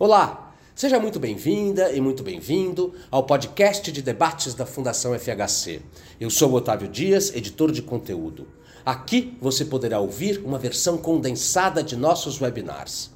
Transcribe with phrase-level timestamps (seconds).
[0.00, 5.82] Olá, seja muito bem-vinda e muito bem-vindo ao podcast de debates da Fundação FHC.
[6.20, 8.46] Eu sou Otávio Dias, editor de conteúdo.
[8.86, 13.10] Aqui você poderá ouvir uma versão condensada de nossos webinars.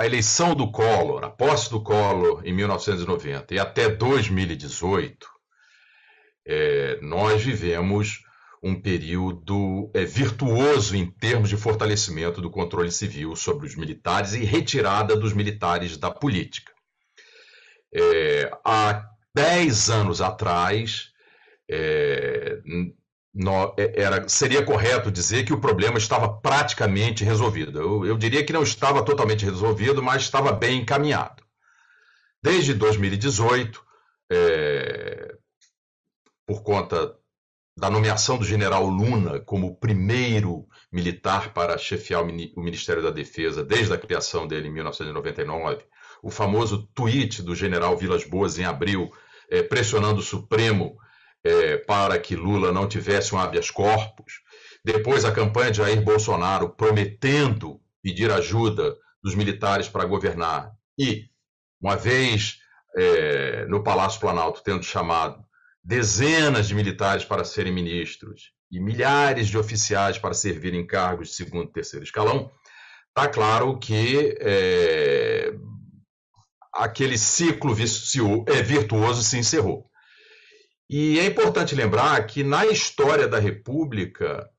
[0.01, 5.27] a eleição do Collor, a posse do Collor em 1990 e até 2018,
[6.43, 8.23] é, nós vivemos
[8.63, 14.43] um período é, virtuoso em termos de fortalecimento do controle civil sobre os militares e
[14.43, 16.73] retirada dos militares da política.
[17.93, 21.11] É, há 10 anos atrás,
[21.69, 22.59] é,
[23.33, 27.79] no, é, era, seria correto dizer que o problema estava praticamente resolvido.
[27.79, 31.43] Eu, eu, diria que não estava totalmente resolvido, mas estava bem encaminhado.
[32.43, 33.81] Desde 2018,
[34.31, 35.35] é,
[36.45, 37.15] por conta
[37.77, 42.25] da nomeação do general Luna como primeiro militar para chefiar o
[42.61, 45.85] Ministério da Defesa desde a criação dele em 1999,
[46.21, 49.09] o famoso tweet do general Vilas Boas em abril,
[49.49, 50.97] é, pressionando o Supremo
[51.43, 54.41] é, para que Lula não tivesse um habeas corpus.
[54.83, 60.71] Depois, a campanha de Jair Bolsonaro prometendo pedir ajuda dos militares para governar.
[60.97, 61.25] E,
[61.79, 62.59] uma vez
[62.95, 65.43] é, no Palácio Planalto, tendo chamado
[65.83, 71.69] dezenas de militares para serem ministros e milhares de oficiais para servirem cargos de segundo
[71.69, 72.51] e terceiro escalão,
[73.09, 75.53] está claro que é,
[76.73, 77.75] aquele ciclo
[78.47, 79.90] é, virtuoso se encerrou.
[80.93, 84.49] E é importante lembrar que na história da República,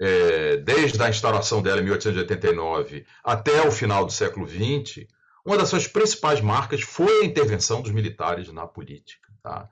[0.00, 5.06] é, desde a instauração dela em 1889 até o final do século XX,
[5.46, 9.28] uma das suas principais marcas foi a intervenção dos militares na política.
[9.40, 9.68] Tá?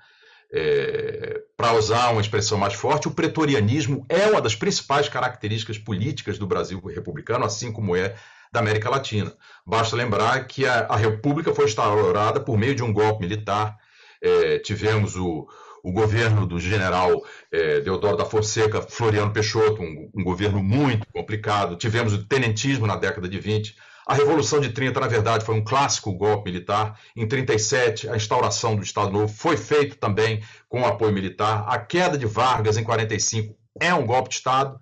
[0.53, 6.39] É, Para usar uma expressão mais forte, o pretorianismo é uma das principais características políticas
[6.39, 8.15] do Brasil republicano, assim como é
[8.53, 9.35] da América Latina.
[9.67, 13.77] Basta lembrar que a, a República foi instaurada por meio de um golpe militar.
[14.23, 15.47] É, tivemos o,
[15.87, 21.77] o governo do general é, Deodoro da Fonseca, Floriano Peixoto, um, um, governo muito complicado.
[21.77, 23.77] Tivemos o tenentismo na década de 20.
[24.05, 26.99] A Revolução de 30, na verdade, foi um clássico golpe militar.
[27.15, 31.65] Em 37, a instauração do Estado Novo foi feita também com apoio militar.
[31.69, 34.81] A queda de Vargas em 45 é um golpe de Estado.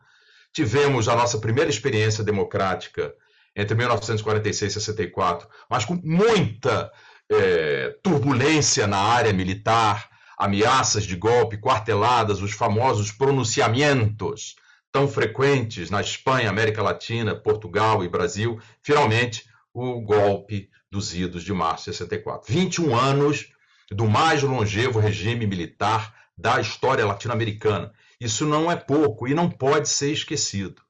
[0.55, 3.12] Tivemos a nossa primeira experiência democrática
[3.55, 6.91] entre 1946 e 64, mas com muita
[7.31, 14.57] é, turbulência na área militar, ameaças de golpe, quarteladas, os famosos pronunciamentos
[14.91, 21.53] tão frequentes na Espanha, América Latina, Portugal e Brasil, finalmente o golpe dos idos de
[21.53, 22.53] março de 64.
[22.53, 23.49] 21 anos
[23.91, 27.93] do mais longevo regime militar da história latino-americana.
[28.21, 30.81] Isso não é pouco e não pode ser esquecido.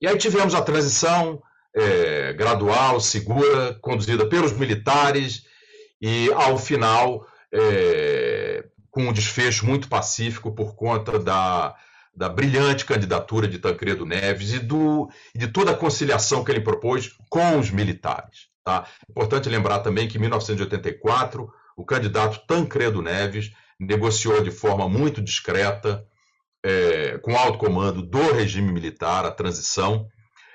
[0.00, 1.42] E aí tivemos a transição
[1.74, 5.44] é, gradual, segura, conduzida pelos militares,
[6.00, 8.31] e ao final é,
[9.02, 11.74] com um desfecho muito pacífico por conta da,
[12.14, 17.10] da brilhante candidatura de Tancredo Neves e do, de toda a conciliação que ele propôs
[17.28, 18.48] com os militares.
[18.64, 18.86] Tá?
[19.10, 26.06] Importante lembrar também que em 1984, o candidato Tancredo Neves negociou de forma muito discreta,
[26.64, 30.06] é, com alto comando do regime militar, a transição,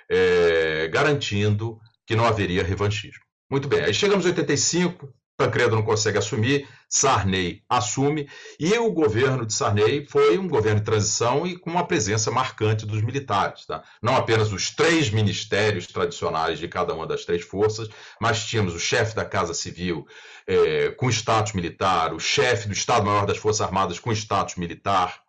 [0.09, 3.23] é, garantindo que não haveria revanchismo.
[3.51, 8.27] Muito bem, aí chegamos em 85, Tancredo não consegue assumir, Sarney assume,
[8.59, 12.87] e o governo de Sarney foi um governo de transição e com uma presença marcante
[12.87, 13.65] dos militares.
[13.67, 13.83] Tá?
[14.01, 17.87] Não apenas os três ministérios tradicionais de cada uma das três forças,
[18.19, 20.07] mas tínhamos o chefe da Casa Civil
[20.47, 25.21] é, com status militar, o chefe do Estado-Maior das Forças Armadas com status militar,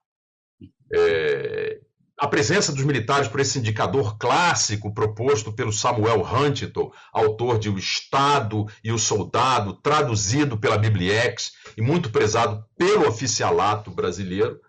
[0.90, 1.80] é,
[2.18, 7.78] a presença dos militares por esse indicador clássico proposto pelo Samuel Huntington, autor de O
[7.78, 14.60] Estado e o Soldado, traduzido pela Bibliex e muito prezado pelo oficialato brasileiro,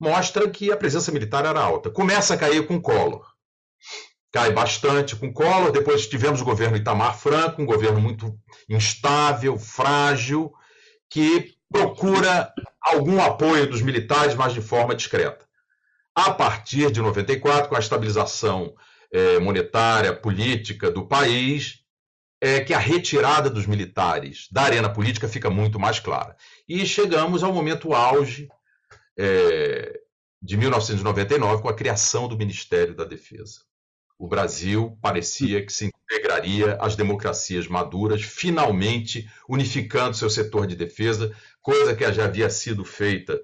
[0.00, 1.90] mostra que a presença militar era alta.
[1.90, 3.24] Começa a cair com Collor.
[4.32, 8.36] Cai bastante com Collor, depois tivemos o governo Itamar Franco, um governo muito
[8.68, 10.52] instável, frágil,
[11.08, 15.49] que procura algum apoio dos militares, mas de forma discreta
[16.26, 18.74] a partir de 94, com a estabilização
[19.12, 21.80] é, monetária, política do país,
[22.40, 26.36] é que a retirada dos militares da arena política fica muito mais clara.
[26.68, 28.48] E chegamos ao momento auge
[29.18, 30.00] é,
[30.42, 33.60] de 1999, com a criação do Ministério da Defesa.
[34.18, 41.34] O Brasil parecia que se integraria às democracias maduras, finalmente unificando seu setor de defesa,
[41.62, 43.40] coisa que já havia sido feita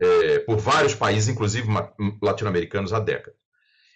[0.00, 1.68] é, por vários países, inclusive
[2.22, 3.38] latino-americanos, há décadas.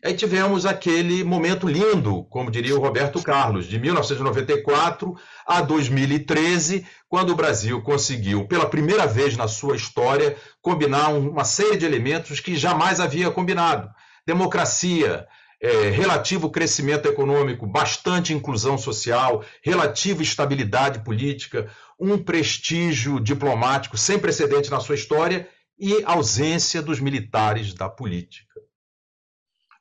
[0.05, 5.15] Aí tivemos aquele momento lindo, como diria o Roberto Carlos, de 1994
[5.47, 11.77] a 2013, quando o Brasil conseguiu, pela primeira vez na sua história, combinar uma série
[11.77, 13.89] de elementos que jamais havia combinado:
[14.27, 15.25] democracia,
[15.61, 24.69] é, relativo crescimento econômico, bastante inclusão social, relativa estabilidade política, um prestígio diplomático sem precedente
[24.69, 25.49] na sua história
[25.83, 28.61] e ausência dos militares da política.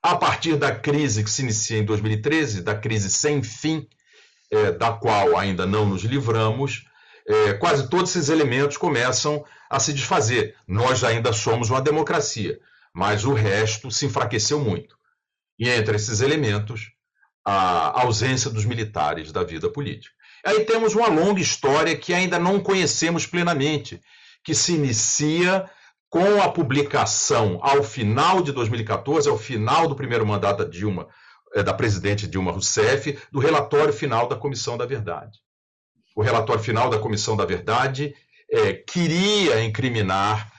[0.02, 3.88] A partir da crise que se inicia em 2013, da crise sem fim,
[4.50, 6.86] é, da qual ainda não nos livramos,
[7.28, 10.56] é, quase todos esses elementos começam a se desfazer.
[10.68, 12.60] Nós ainda somos uma democracia,
[12.92, 14.98] mas o resto se enfraqueceu muito.
[15.60, 16.92] E entre esses elementos,
[17.46, 20.16] a ausência dos militares da vida política.
[20.44, 24.02] Aí temos uma longa história que ainda não conhecemos plenamente,
[24.44, 25.70] que se inicia
[26.12, 31.08] com a publicação ao final de 2014, ao final do primeiro mandato da Dilma,
[31.56, 35.40] eh, da presidente Dilma Rousseff, do relatório final da Comissão da Verdade.
[36.14, 38.14] O relatório final da Comissão da Verdade
[38.52, 40.52] é, queria incriminar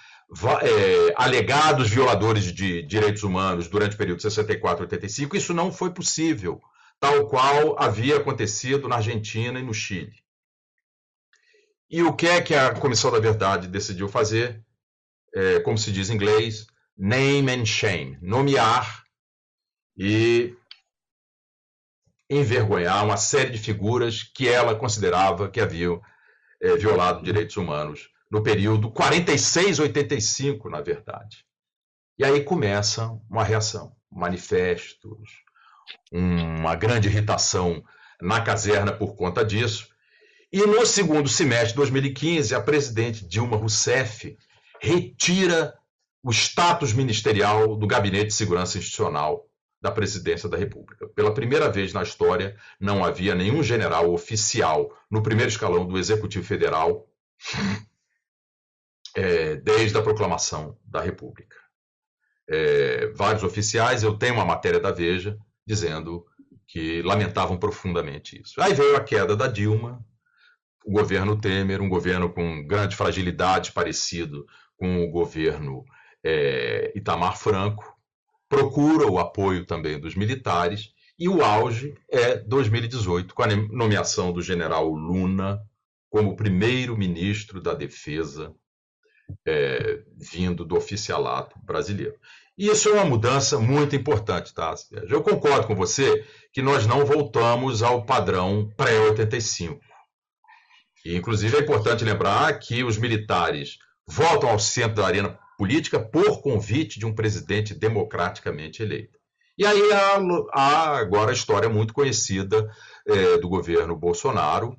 [0.62, 5.36] é, alegados violadores de direitos humanos durante o período de 64 e 85.
[5.36, 6.62] Isso não foi possível,
[6.98, 10.14] tal qual havia acontecido na Argentina e no Chile.
[11.90, 14.64] E o que é que a Comissão da Verdade decidiu fazer?
[15.34, 19.04] É, como se diz em inglês, name and shame, nomear
[19.96, 20.54] e
[22.28, 26.00] envergonhar uma série de figuras que ela considerava que haviam
[26.60, 31.44] é, violado direitos humanos no período 46-85, na verdade.
[32.18, 35.42] E aí começa uma reação, manifestos,
[36.10, 37.84] uma grande irritação
[38.20, 39.88] na caserna por conta disso.
[40.50, 44.36] E no segundo semestre de 2015, a presidente Dilma Rousseff
[44.82, 45.78] retira
[46.24, 49.48] o status ministerial do Gabinete de Segurança Institucional
[49.80, 51.06] da Presidência da República.
[51.08, 56.44] Pela primeira vez na história, não havia nenhum general oficial no primeiro escalão do Executivo
[56.44, 57.08] Federal
[59.14, 61.56] é, desde a proclamação da República.
[62.48, 66.26] É, vários oficiais, eu tenho uma matéria da Veja dizendo
[66.66, 68.60] que lamentavam profundamente isso.
[68.60, 70.04] Aí veio a queda da Dilma,
[70.84, 74.44] o governo Temer, um governo com grande fragilidade, parecido
[74.76, 75.84] com o governo
[76.24, 77.96] é, Itamar Franco,
[78.48, 84.42] procura o apoio também dos militares, e o auge é 2018, com a nomeação do
[84.42, 85.60] general Luna
[86.10, 88.54] como primeiro-ministro da Defesa,
[89.46, 92.14] é, vindo do oficialato brasileiro.
[92.56, 94.74] E isso é uma mudança muito importante, tá?
[95.08, 99.80] Eu concordo com você que nós não voltamos ao padrão pré-85.
[101.04, 106.42] E, inclusive, é importante lembrar que os militares voltam ao centro da arena política por
[106.42, 109.18] convite de um presidente democraticamente eleito.
[109.56, 109.92] E aí
[110.52, 112.68] há, agora a história muito conhecida
[113.06, 114.76] é, do governo Bolsonaro,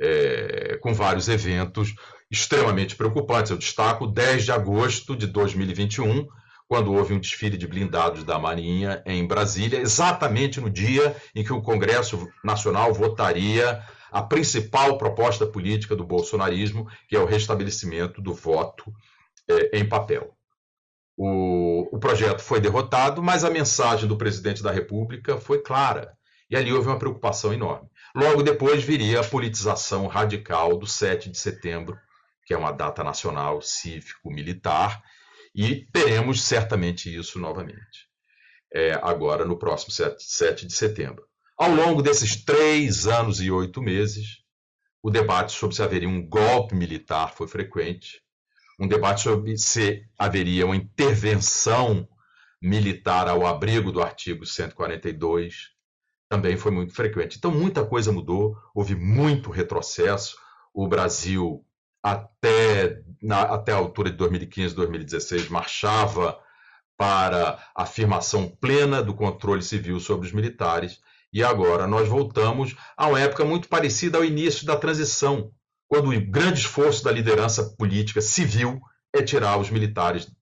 [0.00, 1.94] é, com vários eventos
[2.30, 3.50] extremamente preocupantes.
[3.50, 6.26] Eu destaco 10 de agosto de 2021,
[6.68, 11.52] quando houve um desfile de blindados da Marinha em Brasília, exatamente no dia em que
[11.52, 18.32] o Congresso Nacional votaria a principal proposta política do bolsonarismo, que é o restabelecimento do
[18.32, 18.92] voto
[19.48, 20.36] é, em papel.
[21.16, 26.16] O, o projeto foi derrotado, mas a mensagem do presidente da República foi clara.
[26.48, 27.88] E ali houve uma preocupação enorme.
[28.14, 31.98] Logo depois viria a politização radical do 7 de setembro,
[32.44, 35.02] que é uma data nacional cívico-militar,
[35.54, 38.08] e teremos certamente isso novamente,
[38.72, 41.24] é, agora no próximo 7, 7 de setembro.
[41.58, 44.42] Ao longo desses três anos e oito meses,
[45.02, 48.20] o debate sobre se haveria um golpe militar foi frequente,
[48.78, 52.06] um debate sobre se haveria uma intervenção
[52.60, 55.74] militar ao abrigo do artigo 142
[56.28, 57.38] também foi muito frequente.
[57.38, 60.36] Então, muita coisa mudou, houve muito retrocesso.
[60.74, 61.64] O Brasil,
[62.02, 66.38] até, na, até a altura de 2015, 2016, marchava
[66.96, 71.00] para a afirmação plena do controle civil sobre os militares.
[71.36, 75.52] E agora nós voltamos a uma época muito parecida ao início da transição,
[75.86, 78.80] quando o grande esforço da liderança política civil
[79.14, 80.32] é tirar os militares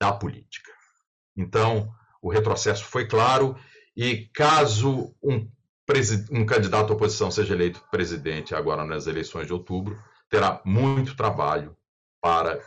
[0.00, 0.72] da política.
[1.36, 3.58] Então, o retrocesso foi claro
[3.94, 5.46] e caso um,
[6.30, 11.76] um candidato à oposição seja eleito presidente agora nas eleições de outubro, terá muito trabalho
[12.22, 12.58] para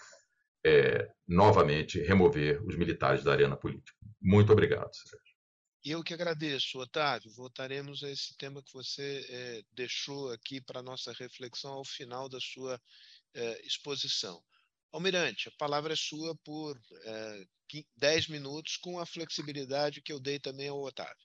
[0.63, 3.97] é, novamente remover os militares da arena política.
[4.21, 5.24] Muito obrigado, Sérgio.
[5.85, 7.31] Eu que agradeço, Otávio.
[7.33, 12.39] Voltaremos a esse tema que você é, deixou aqui para nossa reflexão ao final da
[12.41, 12.81] sua
[13.35, 14.41] é, exposição.
[14.91, 17.45] Almirante, a palavra é sua por é,
[17.97, 21.23] 10 minutos, com a flexibilidade que eu dei também ao Otávio.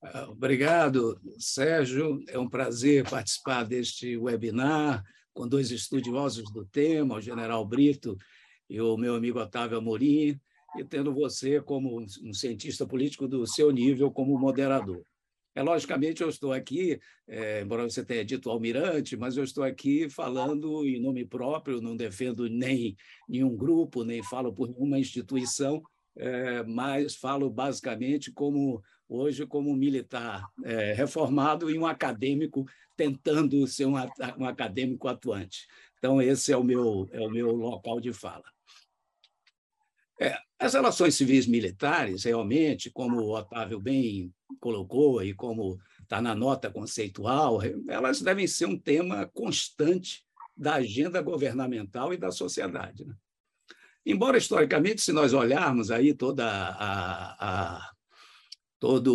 [0.00, 2.22] Ah, obrigado, Sérgio.
[2.28, 8.16] É um prazer participar deste webinar com dois estudiosos do tema, o general Brito
[8.68, 10.40] e o meu amigo Otávio Amorim,
[10.78, 15.02] e tendo você como um cientista político do seu nível como moderador.
[15.54, 20.08] É, logicamente, eu estou aqui, é, embora você tenha dito almirante, mas eu estou aqui
[20.08, 22.96] falando em nome próprio, não defendo nem
[23.28, 25.82] nenhum grupo, nem falo por nenhuma instituição,
[26.16, 32.64] é, mas falo basicamente como hoje como militar é, reformado e um acadêmico
[32.96, 33.94] tentando ser um,
[34.38, 35.66] um acadêmico atuante.
[35.98, 38.44] Então, esse é o meu, é o meu local de fala.
[40.20, 46.34] É, as relações civis militares, realmente, como o Otávio bem colocou e como está na
[46.34, 50.22] nota conceitual, elas devem ser um tema constante
[50.54, 53.06] da agenda governamental e da sociedade.
[53.06, 53.14] Né?
[54.04, 57.90] Embora, historicamente, se nós olharmos aí toda a, a
[58.78, 59.10] toda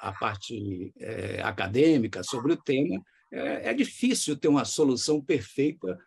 [0.00, 3.02] a parte é, acadêmica sobre o tema,
[3.32, 5.98] é, é difícil ter uma solução perfeita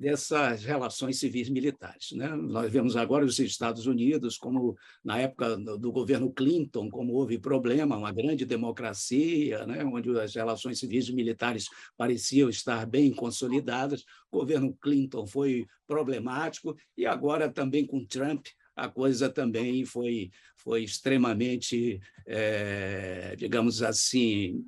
[0.00, 2.12] dessas relações civis militares.
[2.12, 2.26] Né?
[2.28, 7.98] Nós vemos agora os Estados Unidos, como na época do governo Clinton, como houve problema,
[7.98, 9.84] uma grande democracia, né?
[9.84, 14.06] onde as relações civis e militares pareciam estar bem consolidadas.
[14.32, 18.46] O governo Clinton foi problemático e agora também com Trump
[18.80, 24.64] a coisa também foi, foi extremamente, é, digamos assim,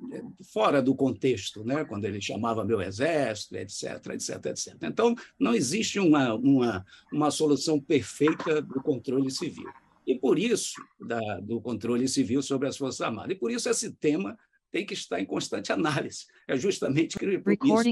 [0.53, 1.83] fora do contexto, né?
[1.83, 4.75] quando ele chamava meu exército, etc, etc, etc.
[4.83, 9.67] Então, não existe uma, uma, uma solução perfeita do controle civil.
[10.05, 13.31] E por isso, da, do controle civil sobre as Forças Armadas.
[13.31, 14.37] E por isso esse tema
[14.71, 16.25] tem que estar em constante análise.
[16.47, 17.17] É justamente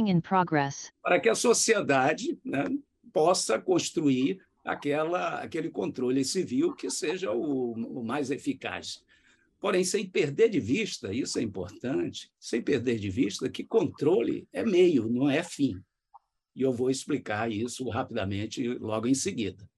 [0.07, 0.91] in progress.
[1.01, 2.65] para que a sociedade né,
[3.11, 9.03] possa construir aquela, aquele controle civil que seja o, o mais eficaz.
[9.59, 14.65] Porém, sem perder de vista, isso é importante, sem perder de vista que controle é
[14.65, 15.79] meio, não é fim.
[16.55, 19.69] E eu vou explicar isso rapidamente logo em seguida.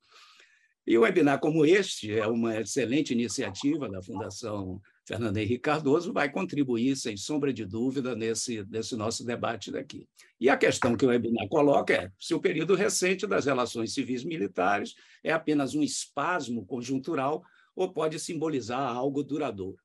[0.87, 6.31] E um webinar como este é uma excelente iniciativa da Fundação Fernando Henrique Cardoso vai
[6.31, 10.07] contribuir, sem sombra de dúvida, nesse, nesse nosso debate daqui.
[10.39, 14.23] E a questão que o webinar coloca é se o período recente das relações civis
[14.23, 17.43] militares é apenas um espasmo conjuntural
[17.75, 19.77] ou pode simbolizar algo duradouro.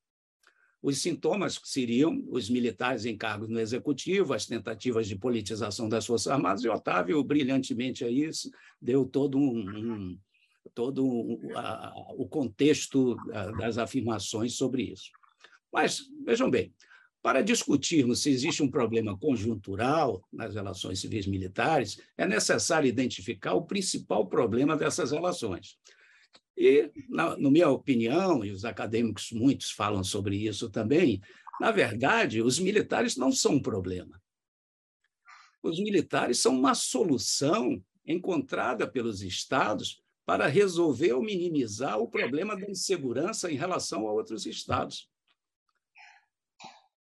[0.80, 6.28] Os sintomas seriam os militares em cargos no executivo, as tentativas de politização das Forças
[6.28, 8.48] Armadas, e Otávio, brilhantemente a isso,
[8.80, 10.18] deu todo um, um
[10.74, 13.16] todo o contexto
[13.58, 15.10] das afirmações sobre isso.
[15.72, 16.72] Mas, vejam bem,
[17.20, 23.66] para discutirmos se existe um problema conjuntural nas relações civis militares, é necessário identificar o
[23.66, 25.76] principal problema dessas relações.
[26.56, 31.20] E, na, na minha opinião, e os acadêmicos muitos falam sobre isso também,
[31.60, 34.20] na verdade, os militares não são um problema.
[35.62, 42.70] os militares são uma solução encontrada pelos estados para resolver ou minimizar o problema da
[42.70, 45.08] insegurança em relação a outros estados.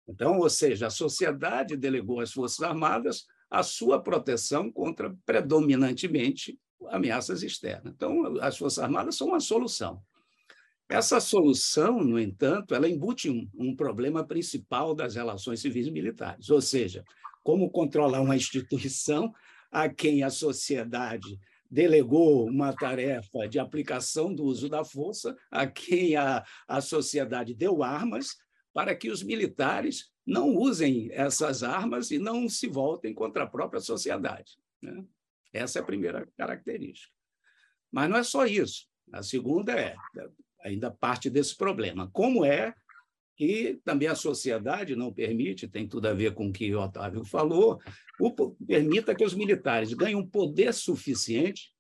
[0.06, 6.60] Então, ou seja, a sociedade delegou às Forças Armadas a sua proteção contra predominantemente
[6.90, 7.92] ameaças externas.
[7.92, 10.00] Então, as Forças Armadas são uma solução.
[10.88, 16.60] Essa solução, no entanto, ela embute um, um problema principal das relações civis militares, ou
[16.60, 17.02] seja,
[17.42, 19.34] como controlar uma instituição
[19.72, 21.36] a quem a sociedade
[21.70, 27.82] delegou uma tarefa de aplicação do uso da força, a quem a, a sociedade deu
[27.82, 28.36] armas,
[28.72, 33.80] para que os militares não usem essas armas e não se voltem contra a própria
[33.80, 34.58] sociedade.
[34.80, 35.04] Né?
[35.52, 37.12] Essa é a primeira característica.
[37.90, 38.86] Mas não é só isso.
[39.12, 39.96] A segunda é,
[40.62, 42.74] ainda parte desse problema, como é
[43.38, 47.24] que também a sociedade não permite, tem tudo a ver com o que o Otávio
[47.24, 47.80] falou,
[48.18, 51.72] o, permita que os militares ganhem um poder suficiente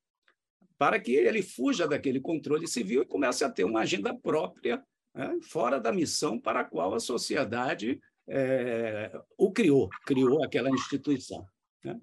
[0.78, 4.80] para que ele fuja daquele controle civil e comece a ter uma agenda própria,
[5.12, 11.44] né, fora da missão para a qual a sociedade é, o criou, criou aquela instituição.
[11.84, 12.00] Né?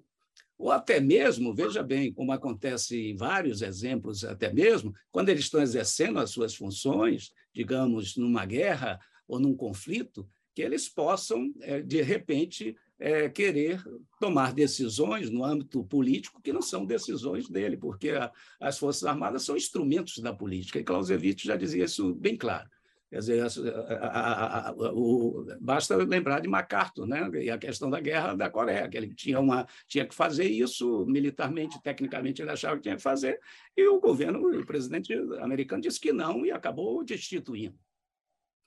[0.58, 5.62] Ou até mesmo, veja bem, como acontece em vários exemplos, até mesmo, quando eles estão
[5.62, 12.00] exercendo as suas funções, digamos, numa guerra ou num conflito, que eles possam, é, de
[12.00, 13.82] repente, é, querer
[14.18, 18.12] tomar decisões no âmbito político que não são decisões dele, porque
[18.58, 20.78] as Forças Armadas são instrumentos da política.
[20.78, 22.68] E Clausewitz já dizia isso bem claro.
[23.08, 27.30] Quer dizer, a, a, a, o, basta lembrar de MacArthur, né?
[27.34, 31.06] e a questão da guerra da Coreia, que ele tinha, uma, tinha que fazer isso
[31.06, 33.38] militarmente, tecnicamente, ele achava que tinha que fazer,
[33.76, 37.78] e o governo, o presidente americano disse que não e acabou destituindo.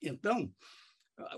[0.02, 0.52] Então,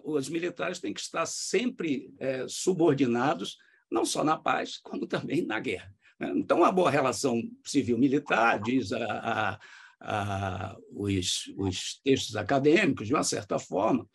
[0.04, 3.58] os militares têm que estar sempre é, subordinados,
[3.92, 5.94] não só na paz, como também na guerra.
[6.20, 6.32] Né?
[6.36, 9.60] Então, uma boa relação civil-militar, diz a, a
[10.04, 14.08] ah, os, os textos acadêmicos, de uma certa forma,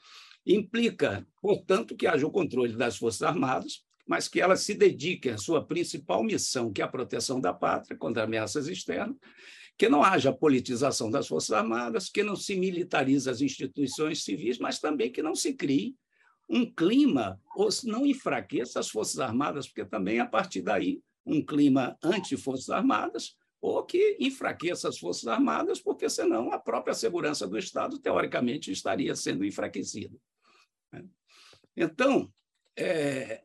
[0.44, 5.38] implica, portanto, que haja o controle das Forças Armadas, mas que elas se dediquem à
[5.38, 9.16] sua principal missão, que é a proteção da pátria contra ameaças externas,
[9.78, 14.78] que não haja politização das Forças Armadas, que não se militarize as instituições civis, mas
[14.78, 15.94] também que não se crie
[16.48, 21.98] um clima, ou não enfraqueça as Forças Armadas, porque também, a partir daí, um clima
[22.02, 27.98] anti-Forças Armadas ou que enfraqueça as Forças Armadas, porque senão a própria segurança do Estado,
[27.98, 30.16] teoricamente, estaria sendo enfraquecida.
[31.76, 32.32] Então,
[32.76, 33.42] é,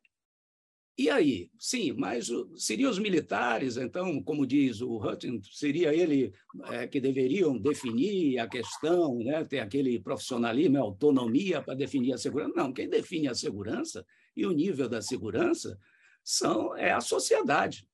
[1.01, 1.49] e aí?
[1.57, 6.33] Sim, mas seriam os militares, então, como diz o Hutton, seria ele
[6.69, 12.53] é, que deveriam definir a questão, né, ter aquele profissionalismo, autonomia para definir a segurança?
[12.55, 15.77] Não, quem define a segurança e o nível da segurança
[16.23, 17.87] são, é a sociedade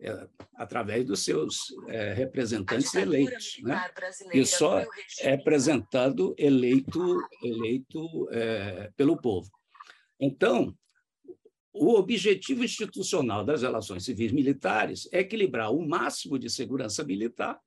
[0.00, 3.60] é, através dos seus é, representantes eleitos.
[3.62, 3.90] Né?
[4.34, 4.84] E só
[5.20, 9.48] é apresentado eleito, eleito é, pelo povo.
[10.18, 10.74] Então,
[11.72, 17.58] o objetivo institucional das relações civis militares é equilibrar o máximo de segurança militar,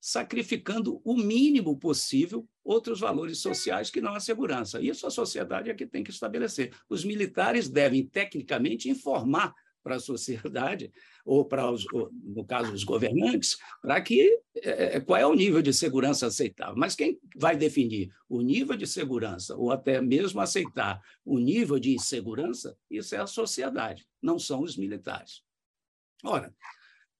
[0.00, 4.80] sacrificando o mínimo possível outros valores sociais que não a segurança.
[4.80, 6.74] Isso a sociedade é que tem que estabelecer.
[6.88, 10.90] Os militares devem, tecnicamente, informar para a sociedade,
[11.24, 15.62] ou para, os, no caso, os governantes, para que é, é, qual é o nível
[15.62, 16.74] de segurança aceitável.
[16.76, 21.94] Mas quem vai definir o nível de segurança, ou até mesmo aceitar o nível de
[21.94, 25.42] insegurança, isso é a sociedade, não são os militares.
[26.24, 26.52] Ora,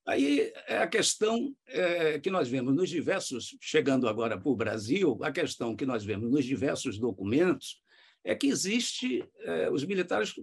[0.07, 5.19] Aí é a questão é, que nós vemos nos diversos, chegando agora para o Brasil,
[5.23, 7.81] a questão que nós vemos nos diversos documentos
[8.23, 10.35] é que existe, é, os militares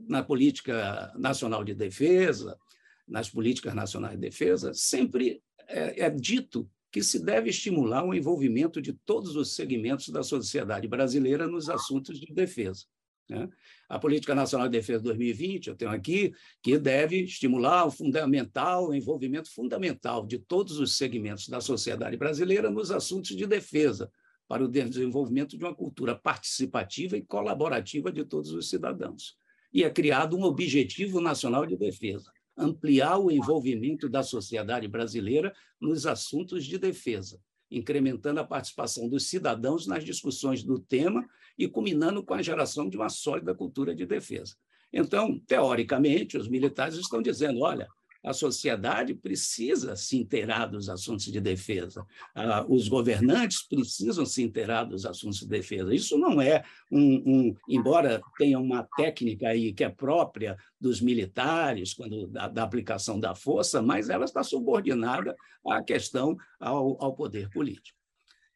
[0.00, 2.58] na política nacional de defesa,
[3.06, 8.80] nas políticas nacionais de defesa, sempre é, é dito que se deve estimular o envolvimento
[8.80, 12.84] de todos os segmentos da sociedade brasileira nos assuntos de defesa.
[13.28, 13.48] Né?
[13.88, 16.32] A Política Nacional de Defesa 2020, eu tenho aqui,
[16.62, 22.70] que deve estimular o fundamental, o envolvimento fundamental de todos os segmentos da sociedade brasileira
[22.70, 24.10] nos assuntos de defesa,
[24.46, 29.36] para o desenvolvimento de uma cultura participativa e colaborativa de todos os cidadãos
[29.74, 36.06] e é criado um Objetivo Nacional de Defesa, ampliar o envolvimento da sociedade brasileira nos
[36.06, 42.34] assuntos de defesa, incrementando a participação dos cidadãos nas discussões do tema e culminando com
[42.34, 44.54] a geração de uma sólida cultura de defesa.
[44.92, 47.88] Então, teoricamente, os militares estão dizendo: olha,
[48.24, 54.84] a sociedade precisa se inteirar dos assuntos de defesa, ah, os governantes precisam se inteirar
[54.84, 55.94] dos assuntos de defesa.
[55.94, 61.92] Isso não é um, um, embora tenha uma técnica aí que é própria dos militares,
[61.92, 67.50] quando da, da aplicação da força, mas ela está subordinada à questão ao, ao poder
[67.50, 67.98] político.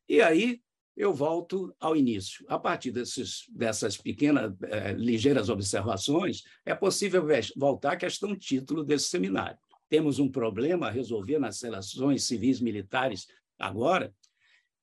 [0.09, 0.61] E aí
[0.99, 2.45] eu volto ao início.
[2.49, 7.25] A partir desses, dessas pequenas, eh, ligeiras observações, é possível
[7.57, 9.57] voltar à questão título desse seminário.
[9.89, 14.13] Temos um problema a resolver nas relações civis militares agora?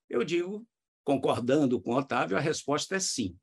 [0.09, 0.65] Eu digo,
[1.03, 3.37] concordando com Otávio, a resposta é sim.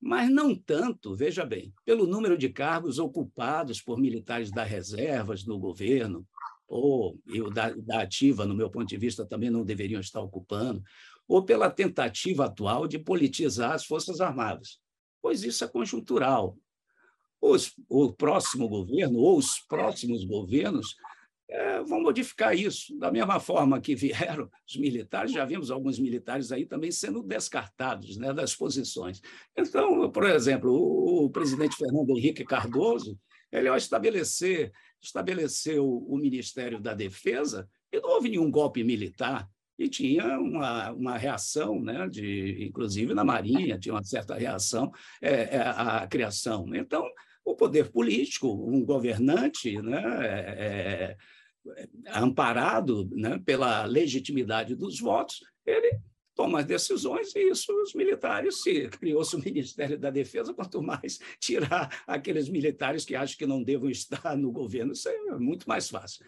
[0.00, 5.58] Mas não tanto, veja bem, pelo número de cargos ocupados por militares das reservas no
[5.58, 6.26] governo,
[6.68, 10.82] ou eu da, da ativa, no meu ponto de vista, também não deveriam estar ocupando,
[11.28, 14.80] ou pela tentativa atual de politizar as Forças Armadas,
[15.20, 16.56] pois isso é conjuntural.
[17.40, 20.96] Os, o próximo governo ou os próximos governos
[21.50, 22.98] é, vão modificar isso.
[22.98, 28.16] Da mesma forma que vieram os militares, já vimos alguns militares aí também sendo descartados
[28.16, 29.20] né, das posições.
[29.56, 33.18] Então, por exemplo, o, o presidente Fernando Henrique Cardoso,
[33.52, 39.88] ele, ao estabelecer, estabeleceu o Ministério da Defesa, e não houve nenhum golpe militar, e
[39.88, 45.60] tinha uma, uma reação, né, de, inclusive na Marinha, tinha uma certa reação é, é,
[45.60, 46.66] à criação.
[46.74, 47.08] Então,
[47.44, 56.00] o poder político, um governante né, é, é, amparado né, pela legitimidade dos votos, ele
[56.34, 61.18] toma as decisões e isso os militares, se criou-se o Ministério da Defesa, quanto mais
[61.40, 65.88] tirar aqueles militares que acham que não devam estar no governo, isso é muito mais
[65.88, 66.24] fácil.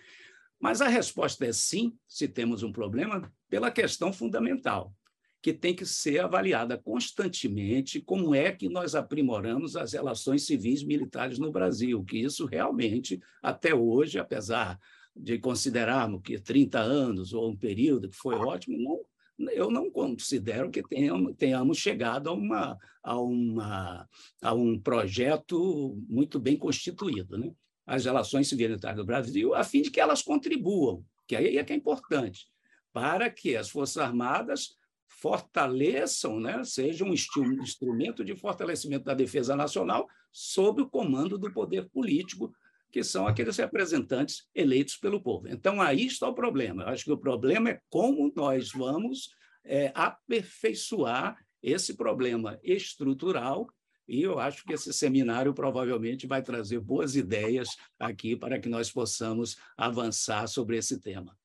[0.58, 4.94] Mas a resposta é sim, se temos um problema, pela questão fundamental,
[5.42, 11.38] que tem que ser avaliada constantemente como é que nós aprimoramos as relações civis militares
[11.38, 14.78] no Brasil, que isso realmente, até hoje, apesar
[15.16, 20.70] de considerarmos que 30 anos ou um período que foi ótimo, não, eu não considero
[20.70, 24.08] que tenhamos, tenhamos chegado a, uma, a, uma,
[24.40, 27.36] a um projeto muito bem constituído.
[27.36, 27.52] Né?
[27.90, 31.64] as relações civis militares do Brasil, a fim de que elas contribuam, que aí é
[31.64, 32.46] que é importante,
[32.92, 34.76] para que as Forças Armadas
[35.06, 41.88] fortaleçam, né, sejam um instrumento de fortalecimento da defesa nacional sob o comando do poder
[41.90, 42.52] político,
[42.90, 45.48] que são aqueles representantes eleitos pelo povo.
[45.48, 46.84] Então, aí está o problema.
[46.84, 49.30] Eu acho que o problema é como nós vamos
[49.64, 53.68] é, aperfeiçoar esse problema estrutural
[54.10, 58.90] e eu acho que esse seminário provavelmente vai trazer boas ideias aqui para que nós
[58.90, 61.38] possamos avançar sobre esse tema.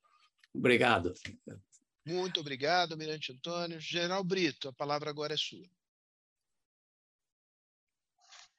[0.56, 1.14] Obrigado.
[2.06, 3.80] Muito obrigado, Mirante Antônio.
[3.80, 5.68] General Brito, a palavra agora é sua.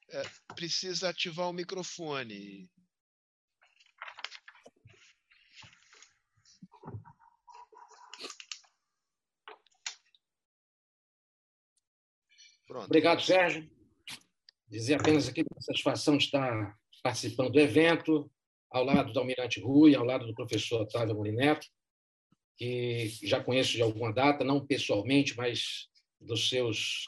[0.09, 0.23] É,
[0.55, 2.69] precisa ativar o microfone.
[12.65, 12.85] Pronto.
[12.85, 13.69] Obrigado, Sérgio.
[14.69, 18.29] Dizer apenas aqui que a satisfação de estar participando do evento,
[18.69, 21.65] ao lado do Almirante Rui, ao lado do professor Otávio Molineto,
[22.57, 25.87] que já conheço de alguma data, não pessoalmente, mas
[26.19, 27.05] dos seus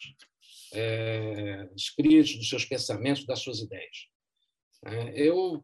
[0.74, 4.08] é, escritos, dos seus pensamentos, das suas ideias.
[4.86, 5.64] É, eu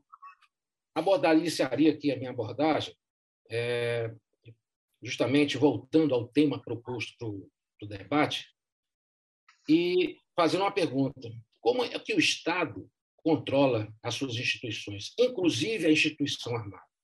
[0.94, 1.48] abordaria,
[1.92, 2.96] aqui a minha abordagem,
[3.50, 4.12] é,
[5.04, 8.48] justamente voltando ao tema proposto para o debate,
[9.70, 11.32] e fazendo uma pergunta.
[11.60, 16.95] Como é que o Estado controla as suas instituições, inclusive a instituição armada?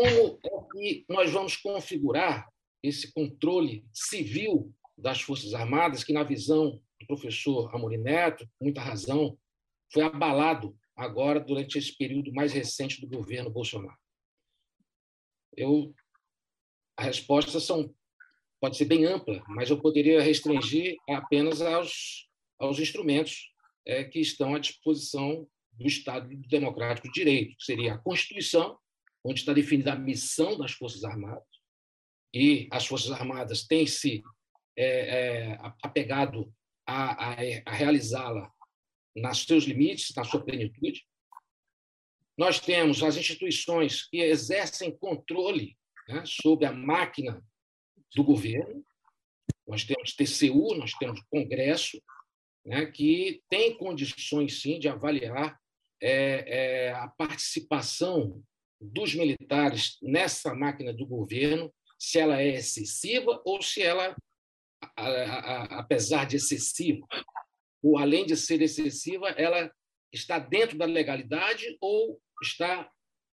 [0.00, 2.48] Como é que nós vamos configurar
[2.82, 8.80] esse controle civil das Forças Armadas, que, na visão do professor Amorim Neto, com muita
[8.80, 9.38] razão,
[9.92, 13.98] foi abalado agora durante esse período mais recente do governo Bolsonaro?
[15.56, 15.94] Eu,
[16.96, 17.94] a resposta são,
[18.60, 23.50] pode ser bem ampla, mas eu poderia restringir apenas aos aos instrumentos
[23.86, 28.78] é, que estão à disposição do Estado Democrático de Direito, que seria a Constituição,
[29.24, 31.44] onde está definida a missão das Forças Armadas,
[32.32, 34.22] e as Forças Armadas têm se
[34.76, 36.52] é, é, apegado
[36.86, 38.52] a, a, a realizá-la
[39.14, 41.04] nos seus limites, na sua plenitude.
[42.38, 45.76] Nós temos as instituições que exercem controle
[46.08, 47.44] né, sobre a máquina
[48.14, 48.84] do governo.
[49.66, 52.00] Nós temos TCU, nós temos Congresso,
[52.64, 55.58] né, que tem condições, sim, de avaliar
[56.02, 58.42] é, é, a participação
[58.80, 64.16] dos militares nessa máquina do governo, se ela é excessiva ou se ela,
[64.96, 67.06] a, a, a, apesar de excessiva,
[67.82, 69.70] ou além de ser excessiva, ela
[70.12, 72.90] está dentro da legalidade ou está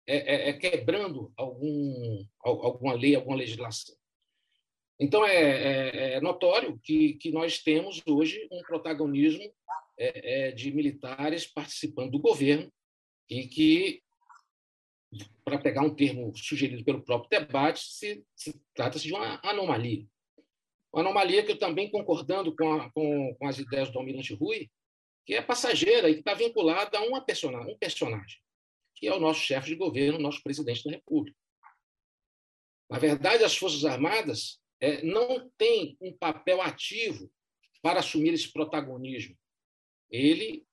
[0.07, 3.95] é, é, é quebrando algum, alguma lei, alguma legislação.
[4.99, 9.53] Então, é, é, é, notório que, que nós temos hoje um protagonismo
[9.99, 12.73] é, de militares participando do governo
[13.29, 14.01] e que,
[15.45, 20.07] para pegar um termo sugerido pelo próprio debate, se, se trata-se de uma anomalia.
[20.93, 24.71] Uma anomalia que eu também, concordando com, a, com, com as ideias do Almirante Rui,
[25.25, 28.39] que é passageira e que está vinculada a uma personagem, um personagem,
[28.97, 31.37] que é o nosso chefe de governo, nosso presidente da República.
[32.91, 37.31] Na verdade, as Forças Armadas é, não tem um papel ativo
[37.81, 39.37] para assumir esse protagonismo.
[40.11, 40.67] Ele,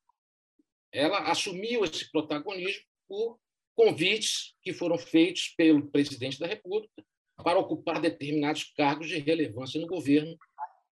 [0.92, 3.40] ela assumiu esse protagonismo por
[3.80, 7.02] convites que foram feitos pelo presidente da República
[7.38, 10.38] para ocupar determinados cargos de relevância no governo,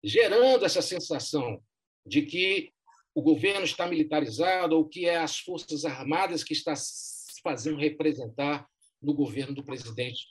[0.03, 1.59] gerando essa sensação
[2.05, 2.71] de que
[3.15, 8.67] o governo está militarizado ou que é as forças armadas que está se fazendo representar
[9.01, 10.27] no governo do presidente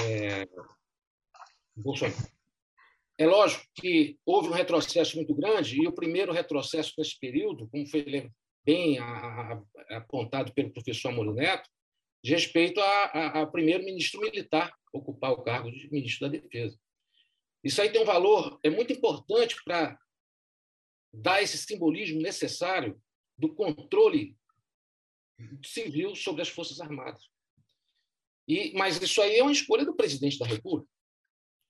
[0.00, 0.48] é,
[1.76, 2.16] Bolsonaro.
[3.18, 7.86] É lógico que houve um retrocesso muito grande, e o primeiro retrocesso nesse período, como
[7.86, 8.32] foi
[8.64, 8.98] bem
[9.90, 11.68] apontado pelo professor Amor Neto,
[12.22, 16.78] de respeito ao primeiro-ministro militar ocupar o cargo de ministro da Defesa.
[17.62, 19.98] Isso aí tem um valor é muito importante para
[21.12, 23.00] dar esse simbolismo necessário
[23.36, 24.36] do controle
[25.64, 27.28] civil sobre as Forças Armadas.
[28.46, 30.90] E, mas isso aí é uma escolha do presidente da República.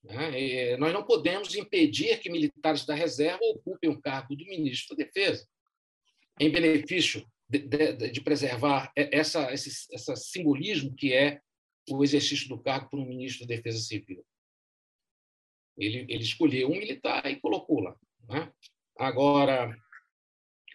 [0.03, 0.79] Né?
[0.79, 5.47] nós não podemos impedir que militares da reserva ocupem o cargo do ministro da Defesa,
[6.41, 11.41] em benefício de, de, de preservar essa, esse, esse simbolismo que é
[11.91, 14.25] o exercício do cargo por um ministro da Defesa Civil.
[15.77, 17.95] Ele, ele escolheu um militar e colocou lá.
[18.29, 18.51] Né?
[18.99, 19.77] Agora,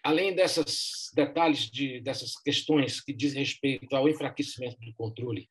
[0.04, 5.50] além desses detalhes, de, dessas questões que dizem respeito ao enfraquecimento do controle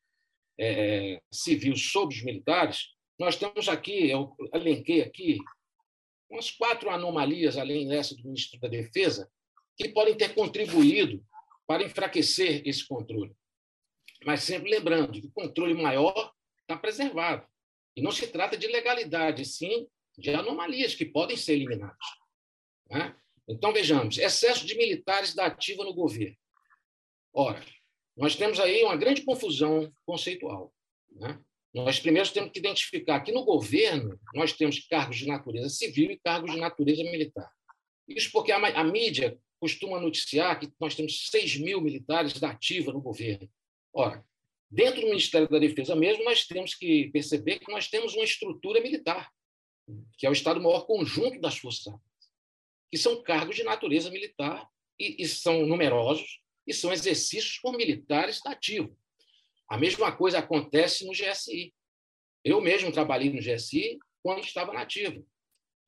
[0.57, 2.87] é, civil sobre os militares,
[3.19, 5.39] nós temos aqui, eu elenquei aqui,
[6.29, 9.29] umas quatro anomalias, além dessa do ministro da Defesa,
[9.77, 11.23] que podem ter contribuído
[11.67, 13.35] para enfraquecer esse controle.
[14.25, 17.45] Mas sempre lembrando que o controle maior está preservado.
[17.95, 21.97] E não se trata de legalidade, sim de anomalias que podem ser eliminadas.
[22.89, 23.15] Né?
[23.47, 26.37] Então, vejamos: excesso de militares da ativa no governo.
[27.33, 27.63] Ora,
[28.15, 30.73] nós temos aí uma grande confusão conceitual.
[31.11, 31.39] Né?
[31.73, 36.19] Nós primeiro temos que identificar que no governo nós temos cargos de natureza civil e
[36.19, 37.51] cargos de natureza militar.
[38.07, 42.91] Isso porque a, a mídia costuma noticiar que nós temos 6 mil militares da ativa
[42.91, 43.49] no governo.
[43.93, 44.25] Ora,
[44.69, 48.81] dentro do Ministério da Defesa mesmo, nós temos que perceber que nós temos uma estrutura
[48.81, 49.31] militar,
[50.17, 52.29] que é o Estado-Maior Conjunto das Forças Armadas,
[52.91, 54.67] que são cargos de natureza militar
[54.99, 58.89] e, e são numerosos e são exercícios por militares da ativa.
[59.69, 61.73] A mesma coisa acontece no GSI.
[62.43, 65.25] Eu mesmo trabalhei no GSI quando estava nativo,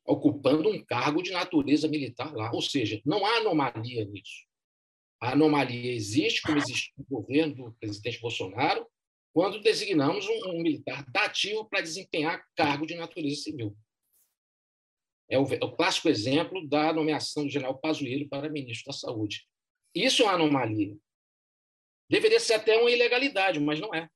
[0.08, 2.52] ocupando um cargo de natureza militar lá.
[2.54, 4.48] Ou seja, não há anomalia nisso.
[5.22, 8.88] A anomalia existe, como existe no governo do presidente Bolsonaro,
[9.34, 13.76] quando designamos um, um militar ativo para desempenhar cargo de natureza civil.
[15.30, 19.46] É o, é o, clássico exemplo da nomeação do general Pazuello para ministro da Saúde.
[19.94, 20.96] Isso é uma anomalia.
[22.10, 24.10] Deveria ser até uma ilegalidade, mas não é.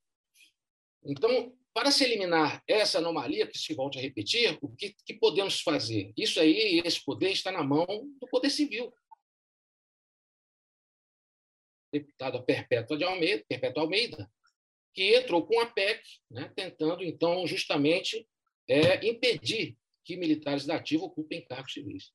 [1.03, 5.61] Então, para se eliminar essa anomalia que se volte a repetir, o que, que podemos
[5.61, 6.11] fazer?
[6.17, 7.85] Isso aí, esse poder está na mão
[8.19, 8.93] do poder civil.
[11.91, 14.29] Deputada Perpétua de Almeida, Perpétua Almeida,
[14.93, 18.27] que entrou com a PEC, né, tentando, então, justamente
[18.67, 22.11] é, impedir que militares da ativa ocupem cargos civis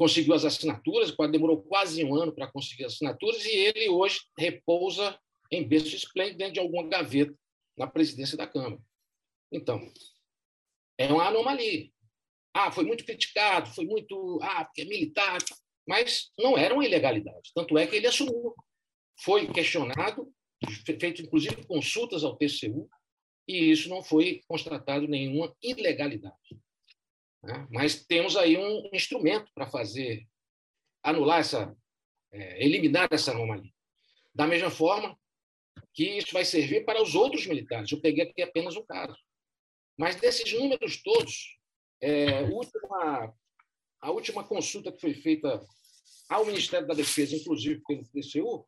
[0.00, 5.20] conseguiu as assinaturas, demorou quase um ano para conseguir as assinaturas, e ele hoje repousa
[5.50, 7.34] em berço esplêndido dentro de alguma gaveta
[7.80, 8.78] na presidência da Câmara.
[9.50, 9.80] Então,
[10.98, 11.90] é uma anomalia.
[12.52, 14.38] Ah, foi muito criticado, foi muito.
[14.42, 15.38] Ah, porque é militar.
[15.88, 17.50] Mas não era uma ilegalidade.
[17.54, 18.54] Tanto é que ele assumiu.
[19.22, 20.30] Foi questionado,
[20.84, 22.88] feito inclusive consultas ao TCU,
[23.48, 26.60] e isso não foi constatado nenhuma ilegalidade.
[27.42, 27.66] Né?
[27.70, 30.26] Mas temos aí um instrumento para fazer,
[31.02, 31.74] anular essa,
[32.30, 33.72] é, eliminar essa anomalia.
[34.34, 35.18] Da mesma forma
[36.00, 37.92] que isso vai servir para os outros militares.
[37.92, 39.14] Eu peguei aqui apenas um caso.
[39.98, 41.58] Mas desses números todos,
[42.00, 43.34] é, última,
[44.00, 45.60] a última consulta que foi feita
[46.26, 48.66] ao Ministério da Defesa, inclusive pelo TCU,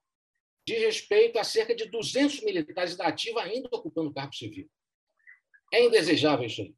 [0.66, 4.70] de respeito a cerca de 200 militares da ativa ainda ocupando cargo civil.
[5.72, 6.74] É indesejável isso aí.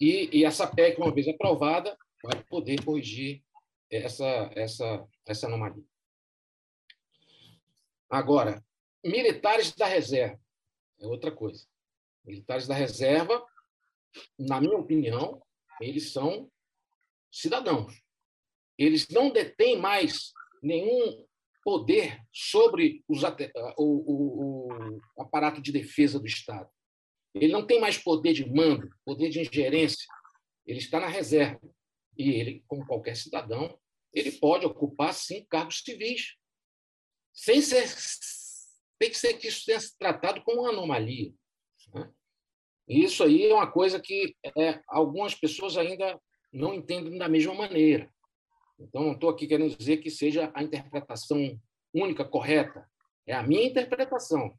[0.00, 3.42] E, e essa PEC, uma vez aprovada, vai poder corrigir
[3.90, 5.82] essa, essa, essa anomalia.
[8.08, 8.64] Agora,
[9.04, 10.40] militares da reserva
[11.00, 11.66] é outra coisa.
[12.24, 13.44] Militares da reserva,
[14.38, 15.42] na minha opinião,
[15.80, 16.50] eles são
[17.30, 18.02] cidadãos.
[18.76, 20.32] Eles não detêm mais
[20.62, 21.26] nenhum
[21.64, 24.68] poder sobre os, o, o,
[25.16, 26.68] o aparato de defesa do Estado.
[27.34, 30.06] Ele não tem mais poder de mando, poder de ingerência.
[30.66, 31.60] Ele está na reserva.
[32.16, 33.78] E ele, como qualquer cidadão,
[34.12, 36.36] ele pode ocupar, sim, cargos civis,
[37.32, 37.86] sem ser
[38.98, 41.32] tem que ser que isso tenha tratado como uma anomalia.
[41.94, 42.10] Né?
[42.88, 46.20] E isso aí é uma coisa que é, algumas pessoas ainda
[46.52, 48.10] não entendem da mesma maneira.
[48.78, 51.60] Então, não estou aqui querendo dizer que seja a interpretação
[51.92, 52.88] única, correta.
[53.26, 54.58] É a minha interpretação.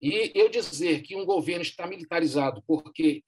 [0.00, 3.22] E eu dizer que um governo está militarizado porque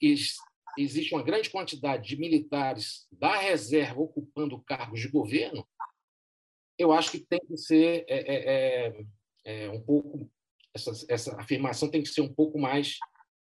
[0.77, 5.65] existe uma grande quantidade de militares da reserva ocupando cargos de governo,
[6.77, 9.05] eu acho que tem que ser é, é,
[9.45, 10.29] é um pouco
[10.75, 12.97] essa, essa afirmação tem que ser um pouco mais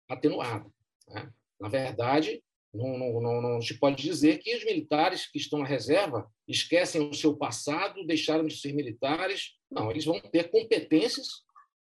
[0.08, 0.70] atenuada.
[1.08, 1.32] Né?
[1.58, 2.42] Na verdade,
[2.74, 7.00] não, não, não, não, se pode dizer que os militares que estão na reserva esquecem
[7.00, 9.52] o seu passado, deixaram de ser militares.
[9.70, 11.28] Não, eles vão ter competências,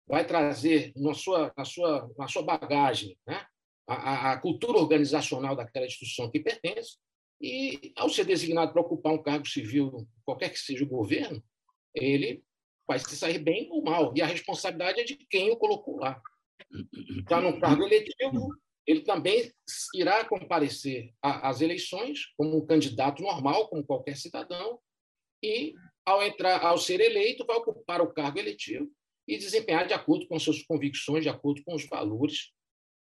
[0.07, 3.46] vai trazer na sua, na sua, na sua bagagem né?
[3.87, 6.96] a, a cultura organizacional daquela instituição que pertence,
[7.40, 11.42] e, ao ser designado para ocupar um cargo civil, qualquer que seja o governo,
[11.94, 12.42] ele
[12.88, 14.12] vai se sair bem ou mal.
[14.16, 16.20] E a responsabilidade é de quem o colocou lá.
[17.20, 18.48] Está no cargo eletivo,
[18.87, 19.53] ele também
[19.94, 24.81] irá comparecer às eleições como um candidato normal, como qualquer cidadão,
[25.42, 25.74] e
[26.05, 28.90] ao entrar, ao ser eleito, vai ocupar o cargo eletivo
[29.27, 32.51] e desempenhar de acordo com suas convicções, de acordo com os valores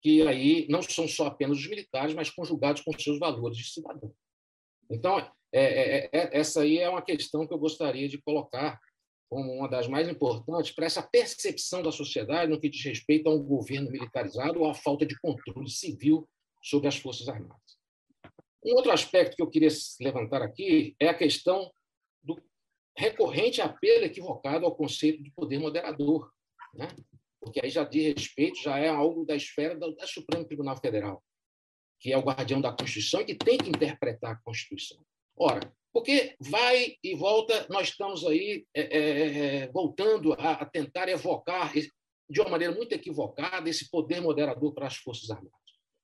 [0.03, 4.13] que aí não são só apenas os militares, mas conjugados com seus valores de cidadão.
[4.91, 5.19] Então,
[5.53, 8.81] é, é, é, essa aí é uma questão que eu gostaria de colocar
[9.33, 13.35] como uma das mais importantes para essa percepção da sociedade no que diz respeito a
[13.35, 16.29] um governo militarizado ou à falta de controle civil
[16.63, 17.79] sobre as Forças Armadas.
[18.63, 19.71] Um outro aspecto que eu queria
[20.03, 21.73] levantar aqui é a questão
[22.23, 22.39] do
[22.95, 26.31] recorrente apelo equivocado ao conceito de poder moderador,
[26.75, 26.89] né?
[27.41, 31.25] porque aí já diz respeito, já é algo da esfera do, do Supremo Tribunal Federal,
[31.99, 35.03] que é o guardião da Constituição e que tem que interpretar a Constituição.
[35.35, 39.01] Ora, porque vai e volta, nós estamos aí é, é,
[39.65, 44.87] é, voltando a, a, tentar evocar, de uma maneira muito equivocada, esse poder moderador para
[44.87, 45.53] as Forças Armadas.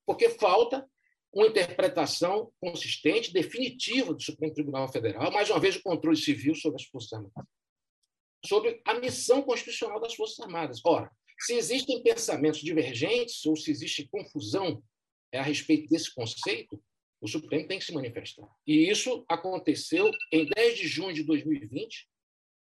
[0.05, 0.87] Porque falta
[1.33, 6.81] uma interpretação consistente, definitiva do Supremo Tribunal Federal, mais uma vez o controle civil sobre
[6.81, 7.49] as Forças Armadas,
[8.45, 10.81] sobre a missão constitucional das Forças Armadas.
[10.85, 14.83] Ora, se existem pensamentos divergentes ou se existe confusão
[15.33, 16.79] a respeito desse conceito,
[17.21, 18.47] o Supremo tem que se manifestar.
[18.65, 22.07] E isso aconteceu em 10 de junho de 2020,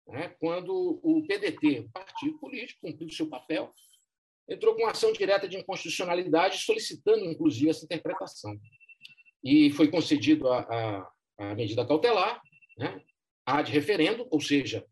[0.09, 3.73] né, quando o PDT, o partido político, cumpriu seu papel,
[4.49, 8.59] entrou com ação direta de inconstitucionalidade, solicitando, inclusive, essa interpretação.
[9.45, 12.43] E foi concedido a, a, a medida cautelar,
[12.77, 13.01] né,
[13.47, 14.85] a de referendo, ou seja,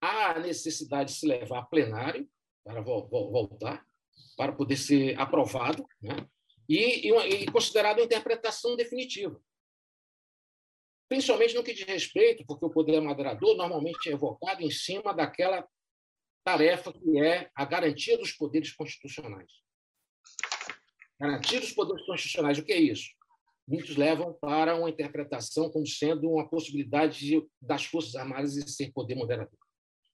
[0.00, 2.28] há necessidade de se levar a plenário
[2.62, 3.86] para voltar,
[4.36, 6.28] para poder ser aprovado, né,
[6.68, 9.40] e, e, e considerado interpretação definitiva.
[11.08, 15.66] Principalmente no que diz respeito, porque o poder moderador normalmente é evocado em cima daquela
[16.44, 19.50] tarefa que é a garantia dos poderes constitucionais.
[21.18, 23.10] Garantia dos poderes constitucionais, o que é isso?
[23.66, 28.92] Muitos levam para uma interpretação como sendo uma possibilidade de, das Forças Armadas de ser
[28.92, 29.58] poder moderador.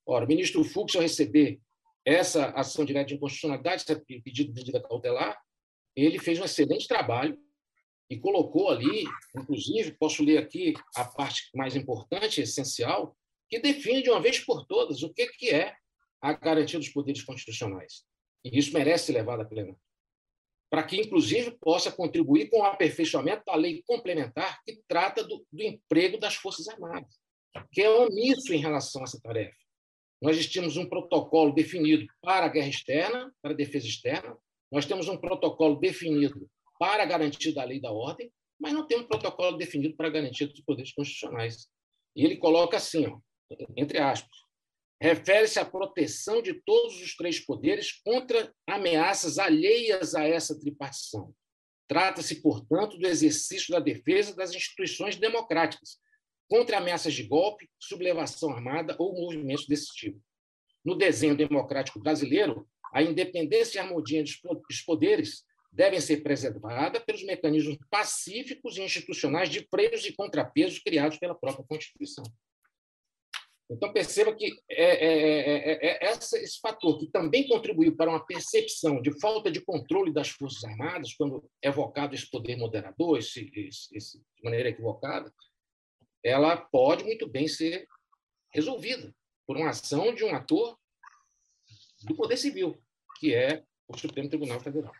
[0.05, 1.59] Ora, o ministro Fux, ao receber
[2.05, 5.39] essa ação direta de inconstitucionalidade, esse pedido de medida cautelar,
[5.95, 7.37] ele fez um excelente trabalho
[8.09, 13.15] e colocou ali, inclusive, posso ler aqui a parte mais importante, essencial,
[13.49, 15.75] que define de uma vez por todas o que, é
[16.21, 18.03] a garantia dos poderes constitucionais.
[18.43, 19.79] E isso merece ser levado a plenário.
[20.69, 25.63] Para que, inclusive, possa contribuir com o aperfeiçoamento da lei complementar que trata do, do
[25.63, 27.15] emprego das Forças Armadas,
[27.71, 29.55] que é omisso em relação a essa tarefa.
[30.21, 34.35] Nós tínhamos um protocolo definido para a guerra externa, para a defesa externa,
[34.73, 38.87] nós temos um protocolo definido para a garantia da lei e da ordem, mas não
[38.87, 41.67] temos um protocolo definido para a garantia dos poderes constitucionais.
[42.15, 43.19] E ele coloca assim, ó,
[43.77, 44.35] entre aspas,
[44.99, 51.35] refere-se à proteção de todos os três poderes contra ameaças alheias a essa tripartição.
[51.87, 55.99] Trata-se, portanto, do exercício da defesa das instituições democráticas
[56.49, 60.19] contra ameaças de golpe, sublevação armada ou movimentos desse tipo.
[60.83, 67.23] No desenho democrático brasileiro, a independência e a harmonia dos poderes devem ser preservadas pelos
[67.23, 72.23] mecanismos pacíficos e institucionais de freios e contrapesos criados pela própria Constituição.
[73.71, 79.01] Então, perceba que é, é, é, é esse fator que também contribuiu para uma percepção
[79.01, 83.97] de falta de controle das Forças Armadas, quando é evocado esse poder moderador, esse, esse,
[83.97, 85.33] esse, de maneira equivocada,
[86.23, 87.87] ela pode muito bem ser
[88.53, 89.13] resolvida
[89.47, 90.77] por uma ação de um ator
[92.03, 92.81] do Poder Civil,
[93.23, 94.91] que é o Supremo Tribunal Federal.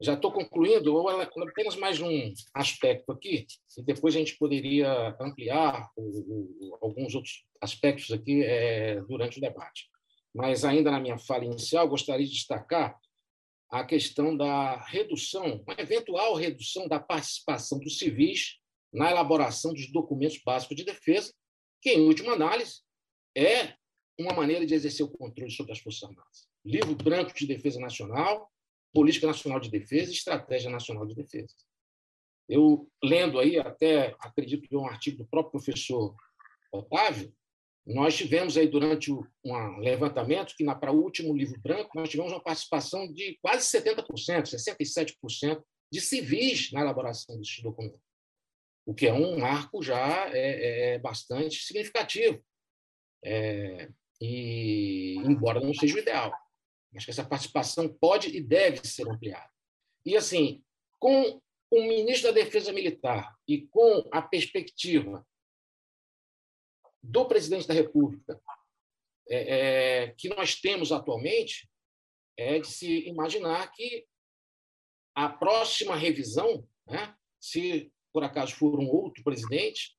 [0.00, 3.46] Já estou concluindo, apenas mais um aspecto aqui,
[3.76, 9.40] e depois a gente poderia ampliar o, o, alguns outros aspectos aqui é, durante o
[9.42, 9.90] debate.
[10.34, 12.98] Mas ainda na minha fala inicial, gostaria de destacar
[13.68, 18.56] a questão da redução, uma eventual redução da participação dos civis
[18.90, 21.30] na elaboração dos documentos básicos de defesa,
[21.82, 22.80] que, em última análise,
[23.36, 23.74] é
[24.18, 26.48] uma maneira de exercer o controle sobre as Forças Armadas.
[26.64, 28.50] Livro Branco de Defesa Nacional,
[28.92, 31.54] Política Nacional de Defesa e Estratégia Nacional de Defesa.
[32.48, 36.14] Eu, lendo aí, até acredito que é um artigo do próprio professor
[36.70, 37.34] Otávio,
[37.84, 42.42] nós tivemos aí durante um levantamento que, para o último livro branco, nós tivemos uma
[42.42, 44.06] participação de quase 70%,
[44.44, 48.00] 67% de civis na elaboração desses documentos,
[48.86, 52.42] o que é um marco já é, é bastante significativo.
[53.24, 53.88] É,
[54.24, 56.32] e embora não seja o ideal,
[56.92, 59.50] mas que essa participação pode e deve ser ampliada.
[60.06, 60.64] E assim,
[61.00, 61.42] com
[61.72, 65.26] o ministro da Defesa Militar e com a perspectiva
[67.02, 68.40] do presidente da República
[69.28, 71.68] é, é, que nós temos atualmente,
[72.36, 74.06] é de se imaginar que
[75.16, 79.96] a próxima revisão, né, se por acaso for um outro presidente,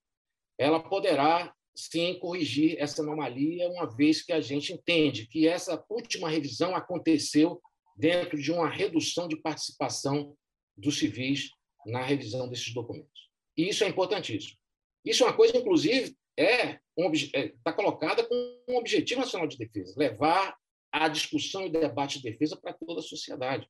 [0.58, 6.30] ela poderá sim corrigir essa anomalia, uma vez que a gente entende que essa última
[6.30, 7.62] revisão aconteceu
[7.96, 10.36] dentro de uma redução de participação
[10.76, 11.50] dos civis
[11.86, 13.30] na revisão desses documentos.
[13.58, 14.58] E isso é importantíssimo.
[15.06, 19.58] Isso é uma coisa, inclusive, é está um, é, colocada com um objetivo nacional de
[19.58, 20.56] defesa, levar
[20.92, 23.68] a discussão e debate de defesa para toda a sociedade.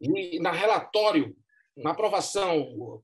[0.00, 1.34] E na relatório,
[1.76, 3.02] na aprovação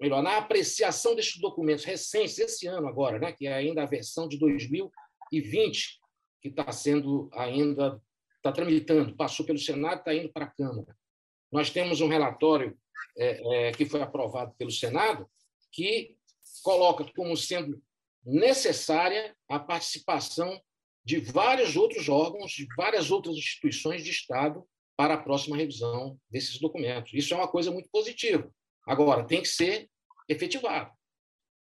[0.00, 4.28] melhor, na apreciação desses documentos recentes, esse ano agora, né, que é ainda a versão
[4.28, 6.00] de 2020,
[6.42, 8.00] que está sendo ainda,
[8.36, 10.96] está tramitando, passou pelo Senado, está indo para a Câmara.
[11.50, 12.76] Nós temos um relatório
[13.16, 15.28] é, é, que foi aprovado pelo Senado,
[15.72, 16.16] que
[16.62, 17.82] coloca como sendo
[18.24, 20.60] necessária a participação
[21.04, 24.66] de vários outros órgãos, de várias outras instituições de Estado
[24.96, 27.12] para a próxima revisão desses documentos.
[27.12, 28.50] Isso é uma coisa muito positiva.
[28.86, 29.88] Agora, tem que ser
[30.28, 30.90] efetivado.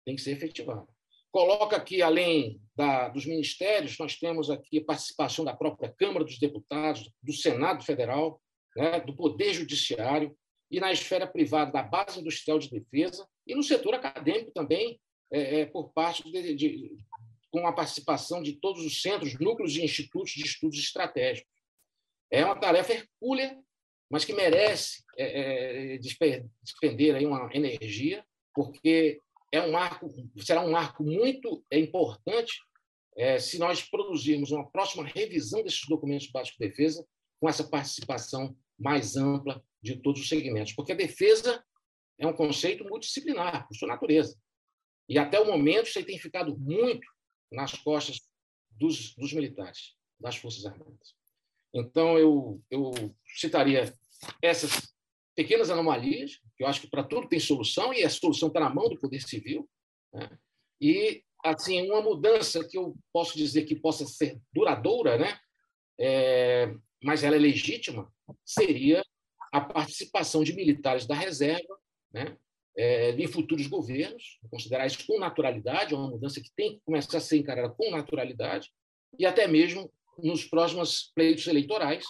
[0.05, 0.89] Tem que ser efetivado.
[1.31, 7.11] Coloca aqui, além da, dos ministérios, nós temos aqui participação da própria Câmara dos Deputados,
[7.23, 8.41] do Senado Federal,
[8.75, 10.37] né, do Poder Judiciário,
[10.71, 15.01] e na esfera privada da base industrial de defesa, e no setor acadêmico também,
[15.31, 16.97] é, é, por parte de, de,
[17.51, 21.53] com a participação de todos os centros, núcleos e institutos de estudos estratégicos.
[22.31, 23.59] É uma tarefa hercúlea
[24.11, 29.21] mas que merece é, é, despender aí uma energia, porque
[29.53, 32.61] é um marco, será um marco muito importante
[33.17, 37.07] é, se nós produzirmos uma próxima revisão desses documentos básicos de defesa
[37.41, 41.65] com essa participação mais ampla de todos os segmentos, porque a defesa
[42.19, 44.39] é um conceito multidisciplinar, por sua natureza.
[45.09, 47.07] E até o momento isso tem ficado muito
[47.51, 48.21] nas costas
[48.71, 51.16] dos, dos militares, das Forças Armadas.
[51.77, 52.93] Então, eu, eu
[53.37, 53.93] citaria
[54.41, 54.95] essas
[55.35, 58.75] pequenas anomalias, que eu acho que para tudo tem solução, e a solução está na
[58.75, 59.69] mão do Poder Civil.
[60.13, 60.39] Né?
[60.81, 65.39] E, assim, uma mudança que eu posso dizer que possa ser duradoura, né?
[65.99, 68.11] É, mas ela é legítima,
[68.45, 69.03] seria
[69.53, 71.79] a participação de militares da reserva
[72.13, 72.37] né?
[72.79, 77.19] É, em futuros governos, considerar isso com naturalidade, é uma mudança que tem que começar
[77.19, 78.71] a ser encarada com naturalidade,
[79.19, 82.05] e até mesmo nos próximos pleitos eleitorais,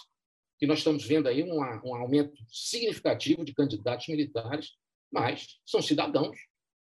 [0.59, 4.71] que nós estamos vendo aí um, um aumento significativo de candidatos militares,
[5.11, 6.37] mas são cidadãos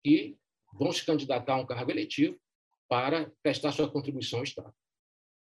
[0.03, 0.37] que
[0.73, 2.39] vão se candidatar a um cargo eletivo
[2.89, 4.75] para prestar sua contribuição ao Estado.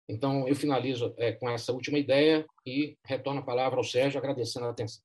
[0.09, 4.67] Então, eu finalizo é, com essa última ideia e retorno a palavra ao Sérgio, agradecendo
[4.67, 5.03] a atenção.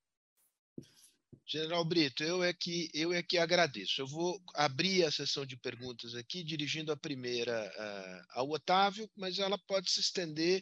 [1.51, 4.01] General Brito, eu é que eu é que agradeço.
[4.01, 9.37] Eu vou abrir a sessão de perguntas aqui, dirigindo a primeira uh, ao Otávio, mas
[9.37, 10.61] ela pode se estender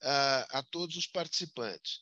[0.00, 2.00] uh, a todos os participantes.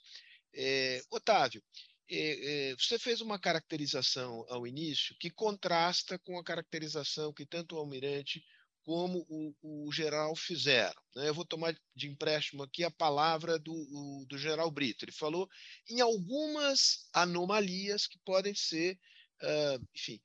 [0.55, 1.63] É, Otávio,
[2.11, 7.75] é, é, você fez uma caracterização ao início que contrasta com a caracterização que tanto
[7.75, 8.45] o Almirante
[8.87, 11.03] como o, o general fizeram.
[11.17, 11.29] Né?
[11.29, 15.05] Eu vou tomar de empréstimo aqui a palavra do, o, do general Brito.
[15.05, 15.51] Ele falou
[15.91, 18.97] em algumas anomalias que podem ser,
[19.43, 20.21] uh, enfim,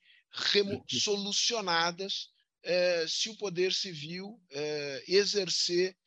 [0.87, 2.29] solucionadas
[2.61, 5.97] é, se o poder civil é, exercer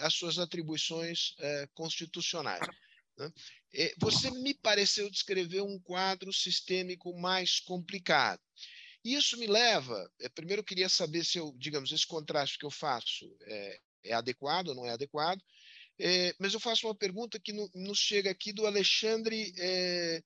[0.00, 1.34] as suas atribuições
[1.74, 2.66] constitucionais.
[3.18, 3.32] Né?
[3.74, 8.40] É, você me pareceu descrever um quadro sistêmico mais complicado.
[9.04, 12.70] Isso me leva, é, primeiro eu queria saber se eu, digamos, esse contraste que eu
[12.70, 15.40] faço é, é adequado ou não é adequado,
[15.98, 20.22] é, mas eu faço uma pergunta que no, nos chega aqui do Alexandre é,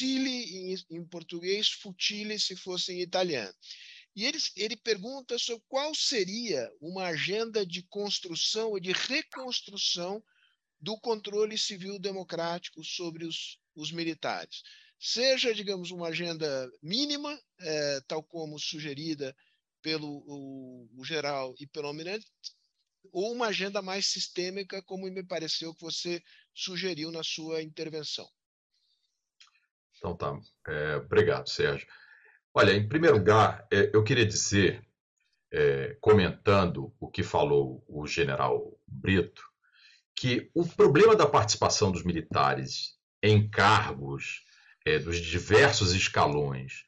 [0.00, 3.54] em, em, português, Futile, se fosse em italiano.
[4.14, 10.22] E ele, ele pergunta sobre qual seria uma agenda de construção e de reconstrução
[10.80, 14.62] do controle civil democrático sobre os, os militares.
[15.04, 19.34] Seja, digamos, uma agenda mínima, é, tal como sugerida
[19.82, 22.24] pelo o, o geral e pelo almirante,
[23.12, 26.22] ou uma agenda mais sistêmica, como me pareceu que você
[26.54, 28.30] sugeriu na sua intervenção.
[29.96, 30.38] Então tá.
[30.68, 31.88] É, obrigado, Sérgio.
[32.54, 34.86] Olha, em primeiro lugar, é, eu queria dizer,
[35.50, 39.42] é, comentando o que falou o general Brito,
[40.14, 44.44] que o problema da participação dos militares em cargos
[44.84, 46.84] é, dos diversos escalões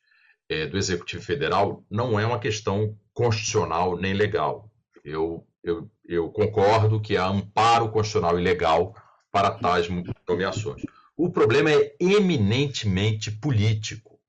[0.49, 4.71] é, do Executivo Federal não é uma questão constitucional nem legal.
[5.05, 8.95] Eu eu, eu concordo que há amparo constitucional e legal
[9.33, 9.89] para tais
[10.29, 10.83] nomeações.
[11.17, 14.21] O problema é eminentemente político.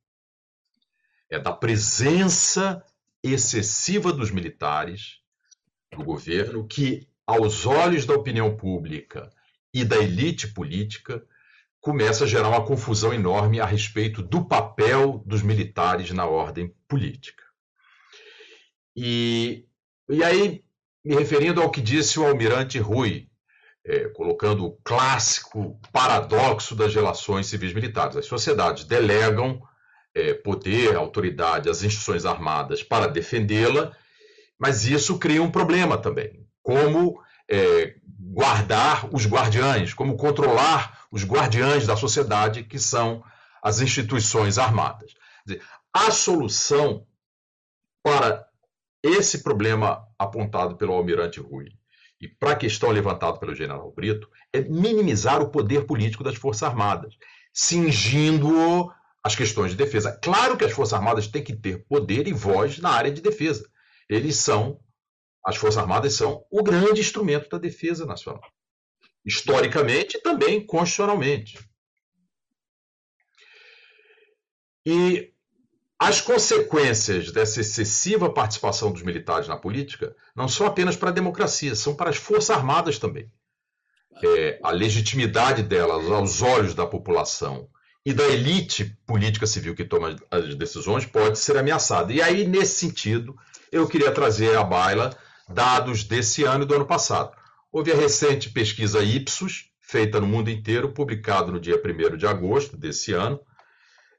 [1.29, 2.81] É da presença
[3.21, 5.19] excessiva dos militares
[5.91, 9.29] do governo que, aos olhos da opinião pública
[9.73, 11.25] e da elite política,
[11.85, 17.43] começa a gerar uma confusão enorme a respeito do papel dos militares na ordem política.
[18.97, 19.67] E,
[20.09, 20.63] e aí
[21.05, 23.27] me referindo ao que disse o almirante Rui,
[23.85, 28.17] é, colocando o clássico paradoxo das relações civis militares.
[28.17, 29.61] As sociedades delegam
[30.15, 33.95] é, poder, autoridade às instituições armadas para defendê-la,
[34.57, 36.47] mas isso cria um problema também.
[36.63, 43.23] Como é, guardar os guardiães, como controlar os guardiães da sociedade, que são
[43.63, 45.13] as instituições armadas.
[45.45, 45.63] Dizer,
[45.93, 47.07] a solução
[48.03, 48.45] para
[49.01, 51.69] esse problema apontado pelo almirante Rui
[52.19, 56.63] e para a questão levantada pelo general Brito é minimizar o poder político das Forças
[56.63, 57.15] Armadas,
[57.53, 58.91] cingindo
[59.23, 60.19] as questões de defesa.
[60.21, 63.65] Claro que as Forças Armadas têm que ter poder e voz na área de defesa.
[64.09, 64.81] Eles são,
[65.45, 68.43] as Forças Armadas são o grande instrumento da defesa nacional.
[69.25, 71.57] Historicamente e também constitucionalmente.
[74.85, 75.33] E
[75.97, 81.73] as consequências dessa excessiva participação dos militares na política não são apenas para a democracia,
[81.75, 83.31] são para as Forças Armadas também.
[84.23, 87.67] É, a legitimidade delas aos olhos da população
[88.05, 92.13] e da elite política civil que toma as decisões pode ser ameaçada.
[92.13, 93.35] E aí, nesse sentido,
[93.71, 95.17] eu queria trazer à baila
[95.49, 97.35] dados desse ano e do ano passado.
[97.75, 102.77] Houve a recente pesquisa Ipsos, feita no mundo inteiro, publicada no dia 1 de agosto
[102.77, 103.37] desse ano,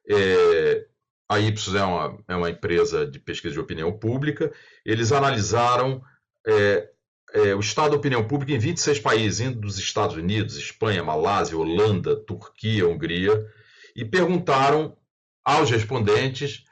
[0.07, 0.84] é,
[1.26, 4.52] a Ipsos é uma, é uma empresa de pesquisa de opinião pública.
[4.84, 6.02] Eles analisaram
[6.46, 6.90] é,
[7.32, 11.57] é, o estado da opinião pública em 26 países, indo dos Estados Unidos, Espanha, Malásia,
[11.57, 13.42] Holanda, Turquia, Hungria,
[13.96, 14.98] e perguntaram
[15.42, 16.62] aos respondentes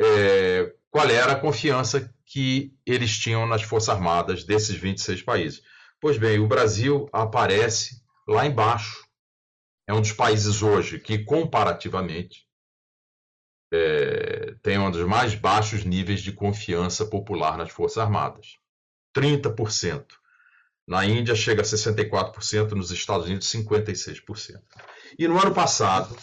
[0.00, 5.62] é, qual era a confiança que eles tinham nas Forças Armadas desses 26 países.
[6.00, 9.04] Pois bem, o Brasil aparece lá embaixo.
[9.86, 12.46] É um dos países hoje que, comparativamente,
[13.70, 18.56] é, tem um dos mais baixos níveis de confiança popular nas Forças Armadas.
[19.14, 20.06] 30%.
[20.88, 24.60] Na Índia chega a 64%, nos Estados Unidos 56%.
[25.18, 26.16] E no ano passado,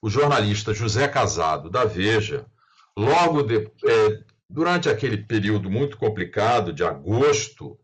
[0.00, 2.46] o jornalista José Casado, da Veja,
[2.96, 7.76] logo de, é, durante aquele período muito complicado de agosto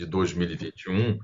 [0.00, 1.18] de 2021,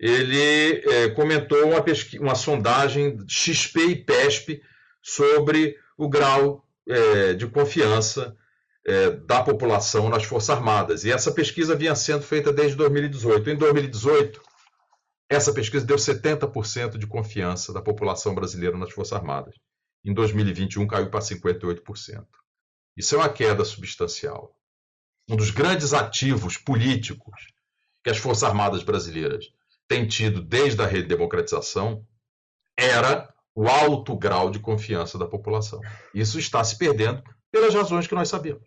[0.00, 1.84] ele é, comentou uma,
[2.20, 4.62] uma sondagem XP e PESP
[5.00, 8.36] sobre o grau é, de confiança
[8.84, 11.04] é, da população nas Forças Armadas.
[11.04, 13.50] E essa pesquisa vinha sendo feita desde 2018.
[13.50, 14.42] Em 2018,
[15.28, 19.54] essa pesquisa deu 70% de confiança da população brasileira nas Forças Armadas.
[20.04, 22.24] Em 2021, caiu para 58%.
[22.96, 24.56] Isso é uma queda substancial.
[25.30, 27.52] Um dos grandes ativos políticos
[28.02, 29.52] que as Forças Armadas brasileiras
[29.86, 32.06] têm tido desde a redemocratização
[32.76, 35.80] era o alto grau de confiança da população.
[36.14, 38.64] Isso está se perdendo pelas razões que nós sabemos.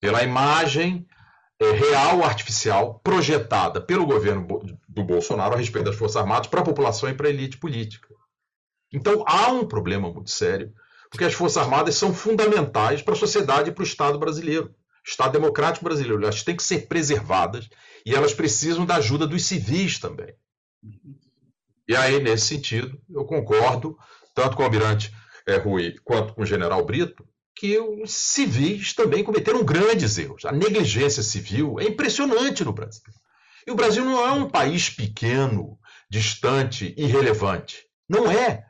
[0.00, 1.06] Pela imagem
[1.58, 4.46] é, real artificial projetada pelo governo
[4.88, 8.08] do Bolsonaro a respeito das Forças Armadas para a população e para a elite política.
[8.92, 10.72] Então há um problema muito sério,
[11.10, 14.74] porque as Forças Armadas são fundamentais para a sociedade e para o Estado brasileiro.
[15.04, 16.22] Estado Democrático Brasileiro.
[16.22, 17.68] Elas têm que ser preservadas
[18.04, 20.34] e elas precisam da ajuda dos civis também.
[21.88, 23.98] E aí, nesse sentido, eu concordo,
[24.34, 25.12] tanto com o almirante
[25.46, 30.44] é, Rui quanto com o general Brito, que os civis também cometeram grandes erros.
[30.44, 33.02] A negligência civil é impressionante no Brasil.
[33.66, 35.78] E o Brasil não é um país pequeno,
[36.08, 37.86] distante, irrelevante.
[38.08, 38.64] Não é.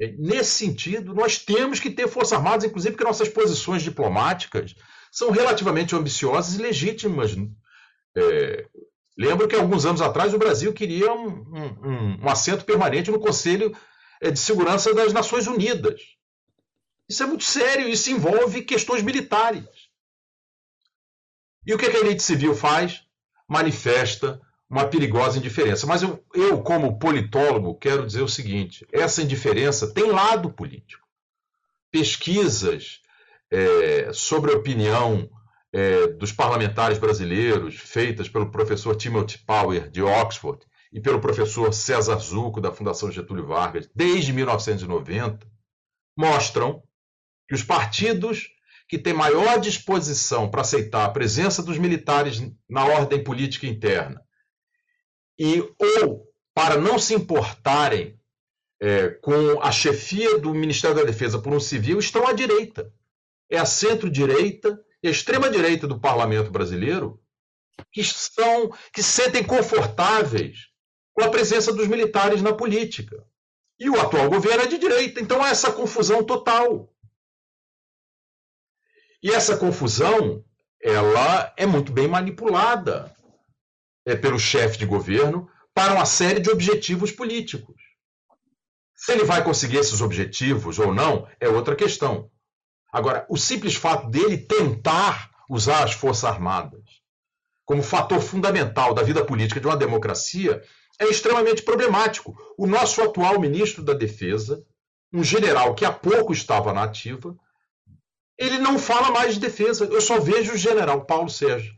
[0.00, 0.12] é.
[0.18, 4.74] Nesse sentido, nós temos que ter Forças Armadas, inclusive porque nossas posições diplomáticas
[5.10, 7.36] são relativamente ambiciosas e legítimas.
[8.16, 8.66] É,
[9.16, 13.76] lembro que alguns anos atrás o Brasil queria um, um, um assento permanente no Conselho
[14.20, 16.00] é, de Segurança das Nações Unidas.
[17.08, 19.66] Isso é muito sério, isso envolve questões militares.
[21.66, 23.02] E o que a elite civil faz?
[23.48, 25.86] Manifesta uma perigosa indiferença.
[25.86, 31.06] Mas eu, eu, como politólogo, quero dizer o seguinte: essa indiferença tem lado político.
[31.90, 33.00] Pesquisas
[33.50, 35.28] é, sobre opinião
[35.72, 42.18] é, dos parlamentares brasileiros, feitas pelo professor Timothy Power, de Oxford, e pelo professor César
[42.18, 45.46] Zucco, da Fundação Getúlio Vargas, desde 1990,
[46.16, 46.82] mostram
[47.48, 48.48] que os partidos
[48.86, 54.22] que têm maior disposição para aceitar a presença dos militares na ordem política interna
[55.38, 58.20] e ou para não se importarem
[58.80, 62.92] é, com a chefia do Ministério da Defesa por um civil estão à direita.
[63.50, 67.20] É a centro-direita e a extrema-direita do parlamento brasileiro
[67.90, 70.68] que são que se sentem confortáveis
[71.12, 73.24] com a presença dos militares na política.
[73.78, 76.92] E o atual governo é de direita, então há essa confusão total.
[79.22, 80.44] E essa confusão,
[80.80, 83.14] ela é muito bem manipulada
[84.04, 87.76] é, pelo chefe de governo para uma série de objetivos políticos.
[88.94, 92.30] Se ele vai conseguir esses objetivos ou não é outra questão.
[92.92, 97.02] Agora, o simples fato dele tentar usar as Forças Armadas
[97.64, 100.62] como fator fundamental da vida política de uma democracia
[100.98, 102.36] é extremamente problemático.
[102.58, 104.62] O nosso atual ministro da Defesa,
[105.12, 107.34] um general que há pouco estava na ativa,
[108.38, 109.84] ele não fala mais de defesa.
[109.86, 111.72] Eu só vejo o general Paulo Sérgio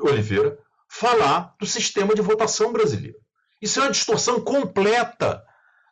[0.00, 0.58] Oliveira
[0.88, 3.18] falar do sistema de votação brasileiro.
[3.60, 5.42] Isso é uma distorção completa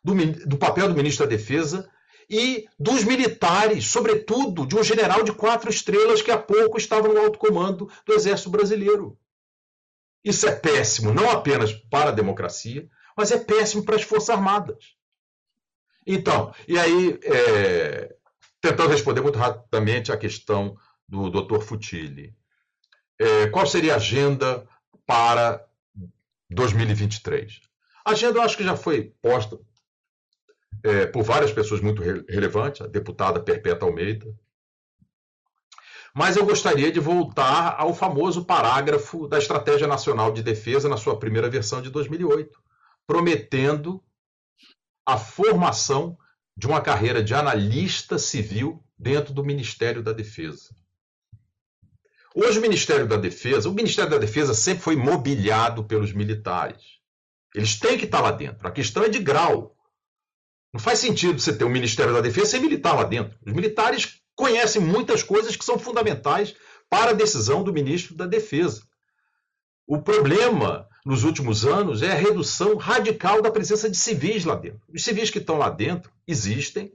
[0.03, 0.13] do,
[0.45, 1.89] do papel do ministro da Defesa
[2.29, 7.17] e dos militares, sobretudo de um general de quatro estrelas que há pouco estava no
[7.17, 9.17] alto comando do Exército Brasileiro.
[10.23, 14.95] Isso é péssimo, não apenas para a democracia, mas é péssimo para as Forças Armadas.
[16.05, 18.15] Então, e aí, é,
[18.61, 20.77] tentando responder muito rapidamente a questão
[21.07, 21.61] do Dr.
[21.61, 22.35] Futili.
[23.17, 24.67] É, qual seria a agenda
[25.05, 25.65] para
[26.49, 27.61] 2023?
[28.05, 29.59] A agenda eu acho que já foi posta
[30.83, 34.25] é, por várias pessoas muito relevantes, a deputada Perpétua Almeida.
[36.13, 41.17] Mas eu gostaria de voltar ao famoso parágrafo da Estratégia Nacional de Defesa, na sua
[41.19, 42.59] primeira versão de 2008,
[43.05, 44.03] prometendo
[45.05, 46.17] a formação
[46.55, 50.75] de uma carreira de analista civil dentro do Ministério da Defesa.
[52.35, 56.99] Hoje, o Ministério da Defesa, o Ministério da Defesa sempre foi mobiliado pelos militares.
[57.55, 58.67] Eles têm que estar lá dentro.
[58.67, 59.75] A questão é de grau.
[60.73, 63.37] Não faz sentido você ter um Ministério da Defesa sem militar lá dentro.
[63.45, 66.55] Os militares conhecem muitas coisas que são fundamentais
[66.89, 68.83] para a decisão do ministro da Defesa.
[69.87, 74.81] O problema nos últimos anos é a redução radical da presença de civis lá dentro.
[74.93, 76.91] Os civis que estão lá dentro existem,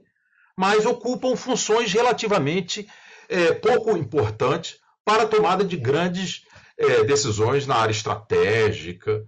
[0.57, 2.87] mas ocupam funções relativamente
[3.27, 6.45] é, pouco importantes para a tomada de grandes
[6.77, 9.25] é, decisões na área estratégica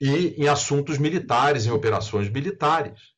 [0.00, 3.17] e em assuntos militares, em operações militares.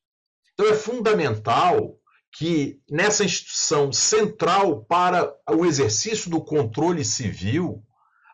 [0.61, 1.99] Então é fundamental
[2.31, 7.83] que nessa instituição central para o exercício do controle civil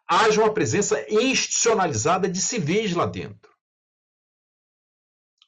[0.09, 3.49] haja uma presença institucionalizada de civis lá dentro.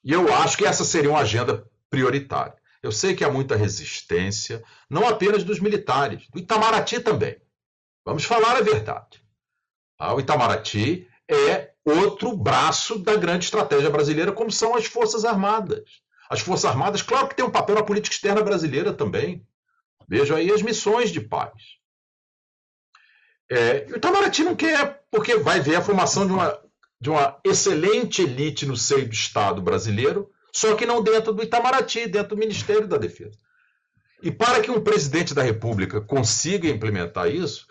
[0.04, 2.56] E eu acho que essa seria uma agenda prioritária.
[2.80, 7.42] Eu sei que há muita resistência, não apenas dos militares, do Itamaraty também.
[8.04, 9.20] Vamos falar a verdade.
[9.98, 16.06] Ah, o Itamaraty é outro braço da grande estratégia brasileira, como são as Forças Armadas.
[16.28, 19.46] As Forças Armadas, claro que tem um papel na política externa brasileira também.
[20.08, 21.52] Veja aí as missões de paz.
[23.50, 26.60] É, o Itamaraty não quer, porque vai ver a formação de uma,
[27.00, 32.06] de uma excelente elite no seio do Estado brasileiro, só que não dentro do Itamaraty,
[32.06, 33.38] dentro do Ministério da Defesa.
[34.22, 37.66] E para que um presidente da República consiga implementar isso,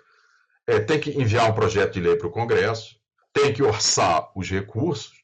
[0.65, 2.95] é, tem que enviar um projeto de lei para o Congresso,
[3.33, 5.16] tem que orçar os recursos,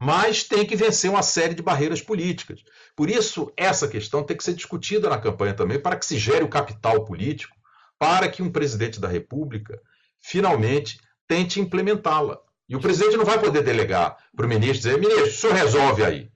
[0.00, 2.62] mas tem que vencer uma série de barreiras políticas.
[2.94, 6.44] Por isso, essa questão tem que ser discutida na campanha também, para que se gere
[6.44, 7.56] o capital político,
[7.98, 9.80] para que um presidente da República
[10.20, 12.38] finalmente tente implementá-la.
[12.68, 16.04] E o presidente não vai poder delegar para o ministro dizer, ministro, o senhor resolve
[16.04, 16.30] aí.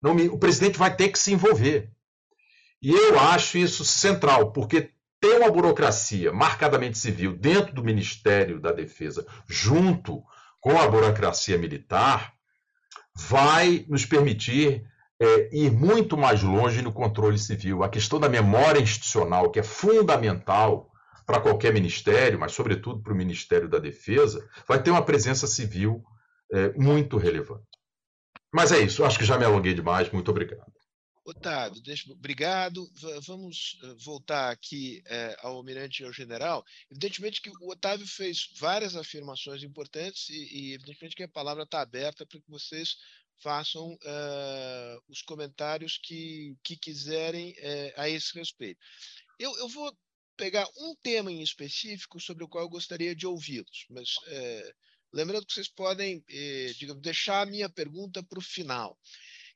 [0.00, 1.90] Não, o presidente vai ter que se envolver.
[2.80, 8.70] E eu acho isso central, porque ter uma burocracia marcadamente civil dentro do Ministério da
[8.70, 10.22] Defesa, junto
[10.60, 12.35] com a burocracia militar,
[13.16, 14.84] vai nos permitir
[15.18, 17.82] é, ir muito mais longe no controle civil.
[17.82, 20.90] A questão da memória institucional, que é fundamental
[21.24, 26.04] para qualquer ministério, mas sobretudo para o Ministério da Defesa, vai ter uma presença civil
[26.52, 27.64] é, muito relevante.
[28.52, 30.10] Mas é isso, acho que já me alonguei demais.
[30.10, 30.75] Muito obrigado.
[31.26, 32.88] Otávio, deixa, obrigado.
[33.22, 36.64] vamos eh, voltar aqui é, ao almirante e ao general.
[36.88, 41.80] Evidentemente que o Otávio fez várias afirmações importantes e, e evidentemente que a palavra está
[41.80, 42.96] aberta para que vocês
[43.38, 48.80] façam uh, os comentários que, que quiserem uh, a esse respeito.
[49.36, 49.92] Eu, eu, vou
[50.36, 54.74] pegar um tema em específico sobre o qual eu gostaria de ouvi-los, mas uh,
[55.12, 56.24] lembrando que vocês podem
[56.78, 58.96] digamos, deixar a minha pergunta para o final.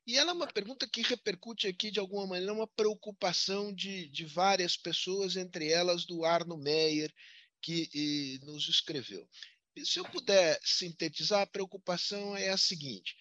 [0.05, 4.25] E ela é uma pergunta que repercute aqui, de alguma maneira, uma preocupação de, de
[4.25, 7.13] várias pessoas, entre elas do Arno Meyer,
[7.61, 9.27] que e, nos escreveu.
[9.75, 13.15] E se eu puder sintetizar, a preocupação é a seguinte: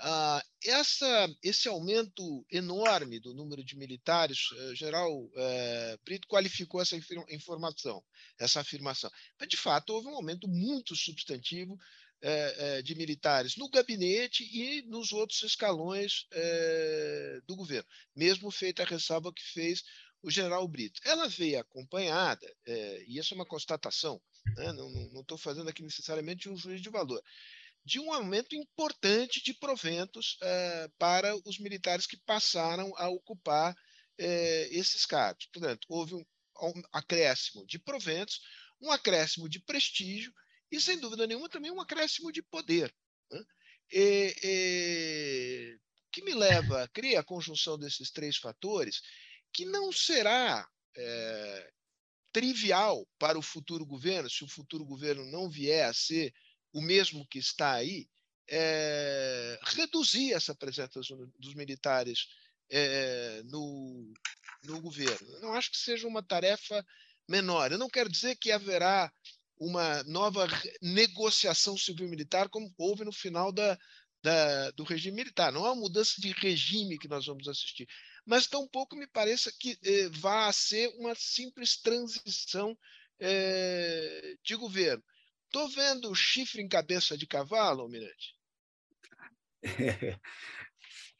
[0.00, 6.82] ah, essa, esse aumento enorme do número de militares, o eh, general eh, Brito qualificou
[6.82, 6.96] essa
[7.30, 8.04] informação,
[8.38, 9.10] essa afirmação.
[9.38, 11.78] Mas, de fato, houve um aumento muito substantivo
[12.84, 19.32] de militares no gabinete e nos outros escalões é, do governo, mesmo feita a ressalva
[19.32, 19.82] que fez
[20.22, 21.00] o general Brito.
[21.04, 22.46] Ela veio acompanhada,
[23.06, 24.20] e isso é uma constatação,
[24.56, 24.72] né?
[24.72, 27.22] não estou fazendo aqui necessariamente um juízo de valor,
[27.84, 30.36] de um aumento importante de proventos
[30.98, 33.76] para os militares que passaram a ocupar
[34.18, 35.46] esses cargos.
[35.52, 36.24] Portanto, houve um
[36.92, 38.40] acréscimo de proventos,
[38.80, 40.32] um acréscimo de prestígio
[40.70, 42.94] e, sem dúvida nenhuma, também um acréscimo de poder.
[43.30, 43.44] Né?
[43.92, 45.78] E, e,
[46.10, 49.02] que me leva a criar a conjunção desses três fatores,
[49.52, 51.70] que não será é,
[52.32, 56.34] trivial para o futuro governo, se o futuro governo não vier a ser
[56.72, 58.08] o mesmo que está aí,
[58.48, 61.00] é, reduzir essa presença
[61.38, 62.26] dos militares
[62.70, 64.12] é, no,
[64.64, 65.40] no governo.
[65.40, 66.84] não acho que seja uma tarefa
[67.28, 67.72] menor.
[67.72, 69.12] Eu não quero dizer que haverá
[69.58, 70.46] uma nova
[70.82, 73.78] negociação civil-militar, como houve no final da,
[74.22, 75.52] da, do regime militar.
[75.52, 77.88] Não é uma mudança de regime que nós vamos assistir,
[78.24, 82.76] mas tampouco me pareça que eh, vá ser uma simples transição
[83.20, 85.02] eh, de governo.
[85.46, 88.34] Estou vendo chifre em cabeça de cavalo, Almirante?
[89.62, 90.18] É,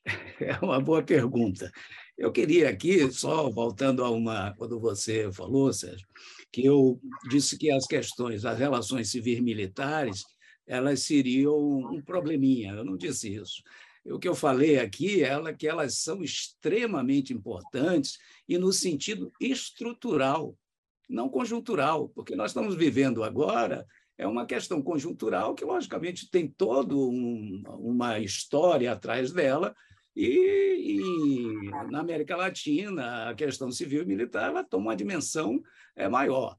[0.40, 1.70] é uma boa pergunta.
[2.18, 6.06] Eu queria aqui, só voltando a uma, quando você falou, Sérgio,
[6.56, 6.98] que eu
[7.28, 10.24] disse que as questões das relações civis militares
[10.66, 12.72] elas seriam um probleminha.
[12.72, 13.62] Eu não disse isso.
[14.06, 18.16] O que eu falei aqui é que elas são extremamente importantes
[18.48, 20.56] e no sentido estrutural,
[21.06, 23.86] não conjuntural, porque nós estamos vivendo agora
[24.16, 29.76] é uma questão conjuntural que, logicamente, tem toda um, uma história atrás dela,
[30.16, 35.62] e, e, na América Latina, a questão civil e militar ela toma uma dimensão
[35.94, 36.56] é, maior.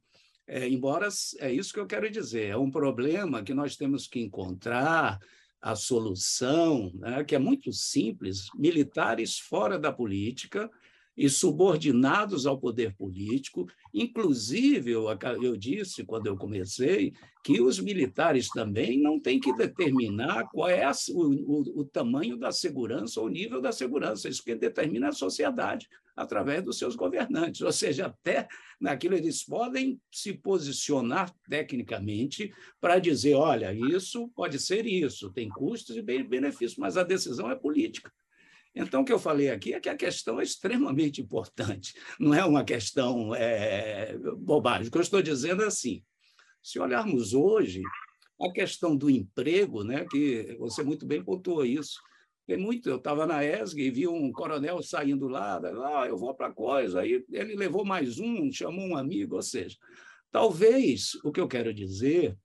[0.48, 4.20] É, embora é isso que eu quero dizer, é um problema que nós temos que
[4.20, 5.20] encontrar
[5.60, 10.70] a solução, né, que é muito simples: militares fora da política
[11.18, 13.66] e subordinados ao poder político.
[13.92, 15.08] Inclusive, eu,
[15.42, 17.12] eu disse, quando eu comecei,
[17.44, 22.38] que os militares também não têm que determinar qual é a, o, o, o, tamanho
[22.38, 24.30] da segurança ou o nível da segurança.
[24.30, 27.62] Isso que determina a sociedade, através dos seus governantes.
[27.62, 28.48] Ou seja, até
[28.80, 35.96] naquilo eles podem se posicionar tecnicamente para dizer: olha, isso pode ser isso, tem custos
[35.96, 38.12] e benefícios, mas a decisão é política.
[38.78, 42.46] Então, o que eu falei aqui é que a questão é extremamente importante, não é
[42.46, 44.88] uma questão é, bobagem.
[44.88, 46.04] O que eu estou dizendo é assim:
[46.62, 47.82] se olharmos hoje,
[48.40, 52.00] a questão do emprego, né, que você muito bem pontuou isso,
[52.46, 52.88] tem muito.
[52.88, 57.02] Eu estava na ESG e vi um coronel saindo lá, ah, eu vou para coisa.
[57.02, 59.76] Aí ele levou mais um, chamou um amigo, ou seja,
[60.32, 62.38] talvez o que eu quero dizer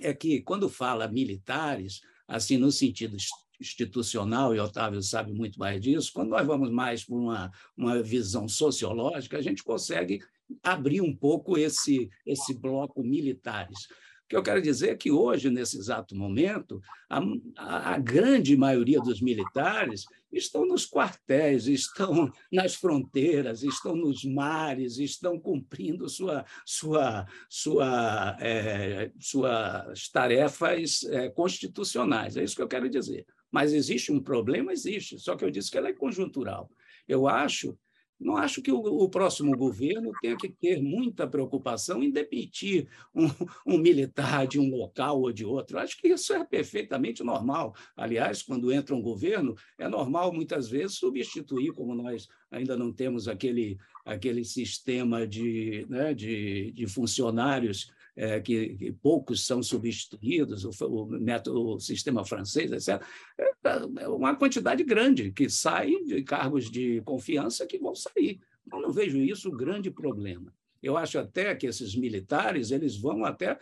[0.00, 3.16] é que quando fala militares, assim no sentido
[3.60, 8.48] institucional, e Otávio sabe muito mais disso, quando nós vamos mais por uma, uma visão
[8.48, 10.20] sociológica, a gente consegue
[10.62, 13.86] abrir um pouco esse, esse bloco militares.
[14.24, 16.80] O que eu quero dizer é que hoje, nesse exato momento,
[17.10, 24.96] a, a, grande maioria dos militares estão nos quartéis, estão nas fronteiras, estão nos mares,
[24.96, 32.38] estão cumprindo sua, sua, sua, é, suas tarefas é, constitucionais.
[32.38, 33.26] É isso que eu quero dizer.
[33.54, 34.72] Mas existe um problema?
[34.72, 36.68] Existe, só que eu disse que ela é conjuntural.
[37.06, 37.78] Eu acho
[38.18, 43.26] não acho que o, o, próximo governo tenha que ter muita preocupação em demitir um,
[43.66, 45.78] um, militar de um local ou de outro.
[45.78, 47.74] Acho que isso é perfeitamente normal.
[47.96, 53.26] Aliás, quando entra um governo, é normal muitas vezes substituir, como nós ainda não temos
[53.28, 60.86] aquele, aquele sistema de, né, de, de funcionários é, que, que, poucos são substituídos, o,
[60.86, 63.02] o, método, o sistema francês, etc.
[63.38, 68.40] É, é uma quantidade grande que sai de cargos de confiança que vão sair.
[68.72, 70.52] Eu não vejo isso um grande problema.
[70.82, 73.58] Eu acho até que esses militares eles vão até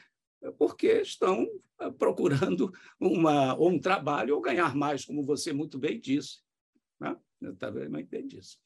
[0.58, 1.46] porque estão
[1.80, 6.40] é, procurando uma, ou um trabalho ou ganhar mais, como você muito bem disse.
[7.00, 7.16] Né?
[7.40, 8.58] Eu também entendi isso.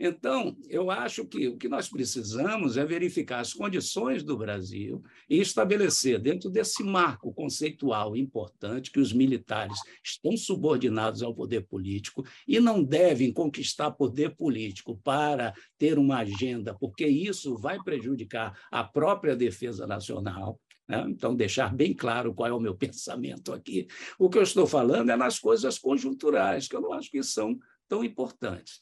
[0.00, 5.40] Então, eu acho que o que nós precisamos é verificar as condições do Brasil e
[5.40, 12.60] estabelecer, dentro desse marco conceitual importante, que os militares estão subordinados ao poder político e
[12.60, 19.34] não devem conquistar poder político para ter uma agenda, porque isso vai prejudicar a própria
[19.34, 20.60] defesa nacional.
[20.88, 21.04] Né?
[21.08, 23.88] Então, deixar bem claro qual é o meu pensamento aqui.
[24.16, 27.58] O que eu estou falando é nas coisas conjunturais, que eu não acho que são
[27.88, 28.80] tão importantes.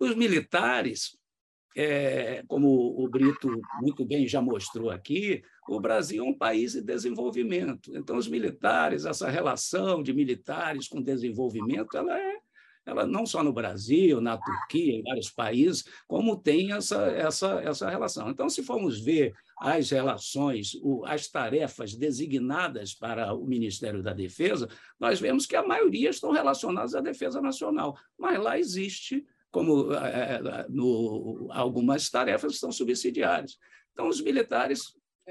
[0.00, 1.14] Os militares,
[1.76, 6.80] é, como o Brito muito bem já mostrou aqui, o Brasil é um país de
[6.80, 7.94] desenvolvimento.
[7.94, 12.40] Então, os militares, essa relação de militares com desenvolvimento, ela é
[12.86, 17.90] ela não só no Brasil, na Turquia, em vários países, como tem essa, essa, essa
[17.90, 18.30] relação.
[18.30, 20.72] Então, se formos ver as relações,
[21.04, 24.66] as tarefas designadas para o Ministério da Defesa,
[24.98, 30.66] nós vemos que a maioria estão relacionadas à defesa nacional, mas lá existe como é,
[30.68, 33.58] no, algumas tarefas são subsidiárias.
[33.92, 34.82] Então, os militares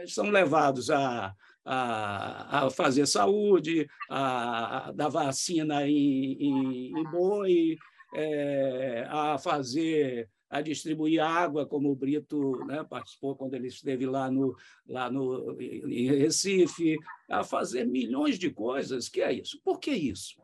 [0.08, 1.34] são levados a,
[1.66, 7.78] a, a fazer saúde, a, a dar vacina em, em, em boi,
[8.16, 14.32] é, a fazer a distribuir água, como o Brito né, participou quando ele esteve lá,
[14.32, 14.56] no,
[14.88, 16.98] lá no, em Recife,
[17.30, 19.08] a fazer milhões de coisas.
[19.08, 19.62] Que é isso?
[19.64, 20.42] Por que isso?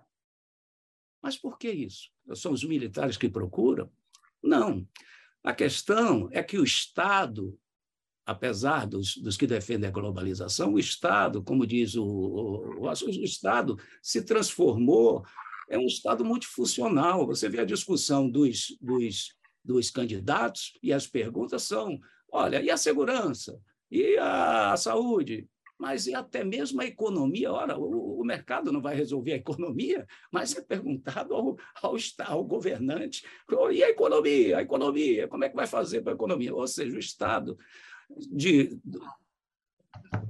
[1.24, 2.12] Mas por que isso?
[2.34, 3.90] São os militares que procuram?
[4.42, 4.88] Não.
[5.44, 7.58] A questão é que o Estado,
[8.26, 13.24] apesar dos, dos que defendem a globalização, o Estado, como diz o, o, o, o
[13.24, 15.24] Estado, se transformou,
[15.70, 17.26] é um Estado multifuncional.
[17.28, 22.00] Você vê a discussão dos, dos, dos candidatos e as perguntas são:
[22.32, 23.60] olha, e a segurança?
[23.90, 25.48] E a saúde?
[25.78, 27.52] Mas e até mesmo a economia.
[27.52, 31.96] Ora, o, o, mercado não vai resolver a economia, mas é perguntado ao, ao,
[32.26, 33.26] ao governante:
[33.72, 34.58] e a economia?
[34.58, 36.54] A economia, como é que vai fazer para a economia?
[36.54, 37.58] Ou seja, o Estado
[38.32, 38.80] de,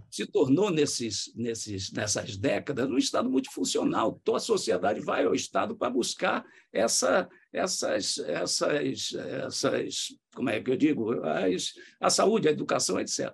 [0.09, 4.19] se tornou nesses, nesses, nessas décadas um Estado multifuncional.
[4.23, 10.71] Toda a sociedade vai ao Estado para buscar essa, essas, essas, essas, como é que
[10.71, 13.33] eu digo, as, a saúde, a educação, etc.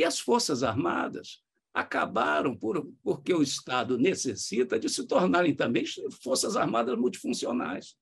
[0.00, 1.42] E as Forças Armadas
[1.74, 5.84] acabaram por, porque o Estado necessita de se tornarem também
[6.22, 7.98] Forças Armadas multifuncionais.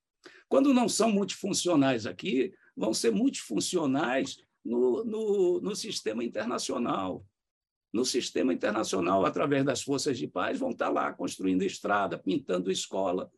[0.48, 7.26] Quando não são multifuncionais aqui, vão ser multifuncionais no, no, no sistema internacional.
[7.92, 13.28] No sistema internacional, através das forças de paz, vão estar lá construindo estrada, pintando escola.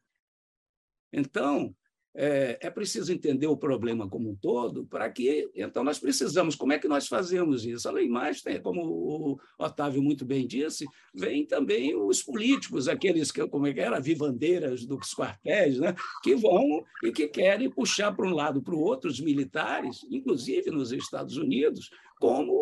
[1.11, 1.75] Então,
[2.15, 6.57] é, é, preciso entender o problema como um todo para que, então, nós precisamos.
[6.57, 7.89] Como é que nós fazemos isso?
[7.89, 13.47] Além mais, tem, como o Otávio muito bem disse, vem também os políticos, aqueles que,
[13.47, 15.95] como é que era, vivandeiras dos quartéis, né?
[16.23, 20.71] que vão e que querem puxar para um lado para o outro os militares, inclusive
[20.71, 22.53] nos Estados Unidos, como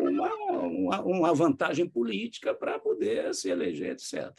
[0.00, 4.32] uma, uma, uma vantagem política para poder se eleger, etc.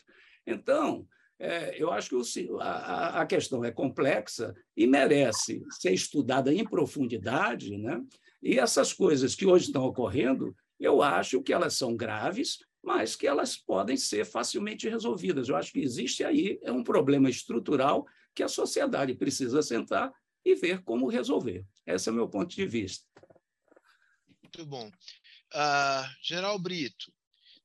[0.46, 1.08] Então,
[1.40, 6.66] é, eu acho que o, a, a, questão é complexa e merece ser estudada em
[6.66, 8.04] profundidade, né?
[8.44, 13.26] E essas coisas que hoje estão ocorrendo, eu acho que elas são graves, mas que
[13.26, 15.48] elas podem ser facilmente resolvidas.
[15.48, 20.12] Eu acho que existe aí é um problema estrutural que a sociedade precisa sentar
[20.44, 21.66] e ver como resolver.
[21.86, 23.06] Esse é o meu ponto de vista.
[24.44, 24.90] Muito bom.
[25.54, 27.12] Uh, Geral Brito,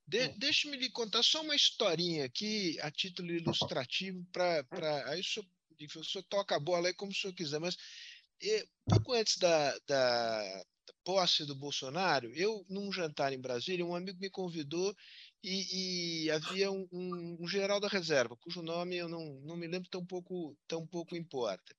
[0.06, 4.64] de, Deixe-me lhe contar só uma historinha aqui, a título ilustrativo, para.
[5.10, 5.46] Aí o senhor,
[5.96, 7.76] o senhor toca a bola aí como o senhor quiser, mas
[8.40, 10.42] e, pouco antes da, da,
[10.86, 14.94] da posse do Bolsonaro, eu, num jantar em Brasília, um amigo me convidou
[15.42, 19.66] e, e havia um, um, um, general da reserva, cujo nome eu não, não me
[19.66, 21.74] lembro, tão pouco, tão pouco importa.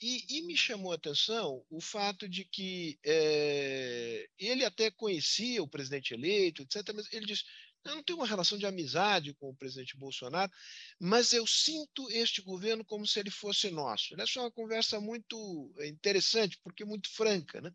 [0.00, 5.68] E, e, me chamou a atenção o fato de que é, ele até conhecia o
[5.68, 7.44] presidente eleito, etc., mas ele disse:
[7.84, 10.50] eu não tenho uma relação de amizade com o presidente Bolsonaro,
[10.98, 14.18] mas eu sinto este governo como se ele fosse nosso.
[14.18, 17.60] Essa é uma conversa muito interessante, porque muito franca.
[17.60, 17.70] Né?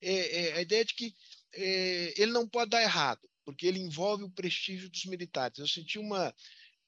[0.00, 1.14] É, é a ideia de que
[1.52, 5.58] é, ele não pode dar errado, porque ele envolve o prestígio dos militares.
[5.58, 6.32] Eu senti uma,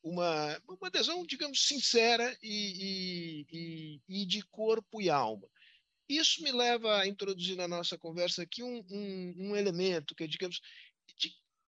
[0.02, 5.48] uma, uma adesão, digamos, sincera e, e, e, de corpo e alma.
[6.08, 10.60] Isso me leva a introduzir na nossa conversa aqui um, um, um elemento que, digamos,
[11.16, 11.32] de,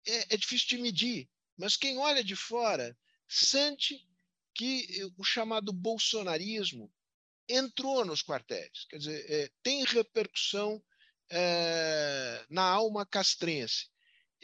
[0.08, 2.98] é, é difícil de medir, mas quem olha de fora
[3.28, 4.06] sente
[4.54, 6.92] que o chamado bolsonarismo
[7.48, 10.84] entrou nos quartéis, quer dizer, é, tem repercussão
[11.30, 13.90] é, na alma castrense.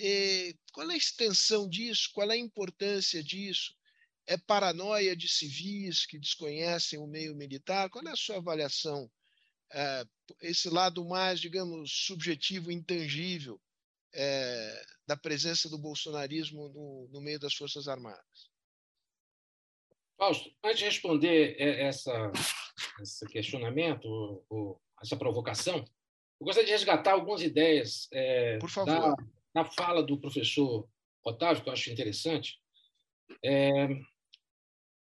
[0.04, 2.10] E qual é a extensão disso?
[2.12, 3.76] Qual é a importância disso?
[4.26, 7.88] É paranoia de civis que desconhecem o meio militar?
[7.88, 9.08] Qual é a sua avaliação?
[9.72, 10.04] É,
[10.42, 13.62] esse lado mais, digamos, subjetivo, intangível
[14.12, 18.50] é, da presença do bolsonarismo no, no, meio das Forças Armadas.
[20.18, 22.32] Fausto, antes de responder essa,
[23.00, 25.86] esse questionamento, ou, ou essa provocação,
[26.40, 29.16] eu gostaria de resgatar algumas ideias é, Por favor.
[29.16, 30.88] Da, na fala do professor
[31.24, 32.58] Otávio, que eu acho interessante,
[33.44, 33.88] é,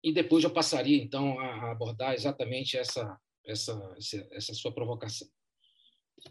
[0.02, 3.96] e depois eu passaria, então, a abordar exatamente essa, essa,
[4.32, 5.28] essa sua provocação.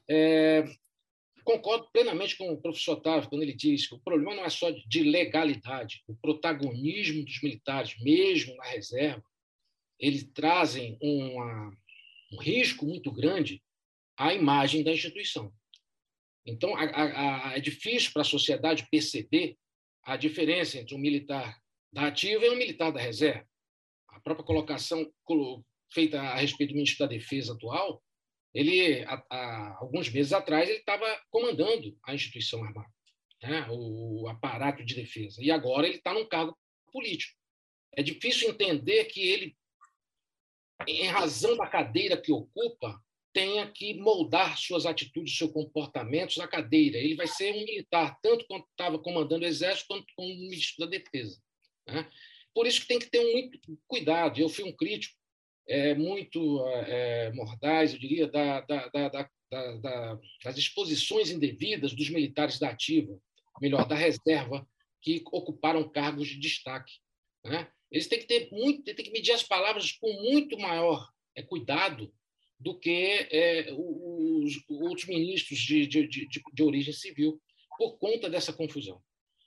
[0.10, 0.64] É,
[1.44, 4.72] concordo plenamente com o professor Otávio quando ele diz que o problema não é só
[4.72, 9.24] de legalidade, o protagonismo dos militares, mesmo na reserva,
[10.00, 11.72] eles trazem uma,
[12.32, 13.64] um risco muito grande
[14.18, 15.54] à imagem da instituição.
[16.46, 19.58] Então, a, a, a, é difícil para a sociedade perceber
[20.04, 21.60] a diferença entre um militar
[21.92, 23.48] da ativa e um militar da reserva.
[24.10, 25.12] A própria colocação
[25.92, 28.04] feita a respeito do ministro da Defesa atual,
[28.54, 29.06] ele,
[29.80, 32.90] alguns meses atrás, ele estava comandando a instituição armada,
[33.44, 33.68] né?
[33.70, 36.58] o aparato de defesa, e agora ele está num cargo
[36.92, 37.38] político.
[37.94, 39.58] É difícil entender que ele,
[40.88, 43.02] em razão da cadeira que ocupa,
[43.36, 46.98] tenha que moldar suas atitudes, seus comportamentos na cadeira.
[46.98, 50.90] Ele vai ser um militar, tanto quanto estava comandando o Exército, quanto como ministro da
[50.90, 51.38] Defesa.
[51.86, 52.10] Né?
[52.54, 53.60] Por isso que tem que ter muito
[53.90, 54.40] cuidado.
[54.40, 55.14] Eu fui um crítico
[55.68, 62.70] é, muito é, mordaz, eu diria, da, da, da, das exposições indevidas dos militares da
[62.70, 63.20] ativa,
[63.62, 64.66] melhor, da reserva,
[65.02, 66.94] que ocuparam cargos de destaque.
[67.44, 67.70] Né?
[67.92, 71.06] Eles têm que ter muito, têm que medir as palavras com muito maior
[71.36, 72.14] é, cuidado
[72.60, 77.42] do que é, os, outros ministros de, de, de, de, origem civil,
[77.78, 79.02] por conta dessa confusão.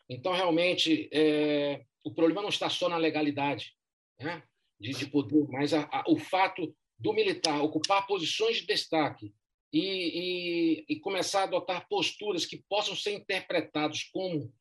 [0.09, 3.75] Então, realmente, é, o problema não está só na legalidade
[4.21, 4.43] né,
[4.79, 9.33] de, de poder, mas a, a, o fato do militar ocupar posições de destaque
[9.73, 14.53] e, e, e, começar a adotar posturas que possam ser interpretados como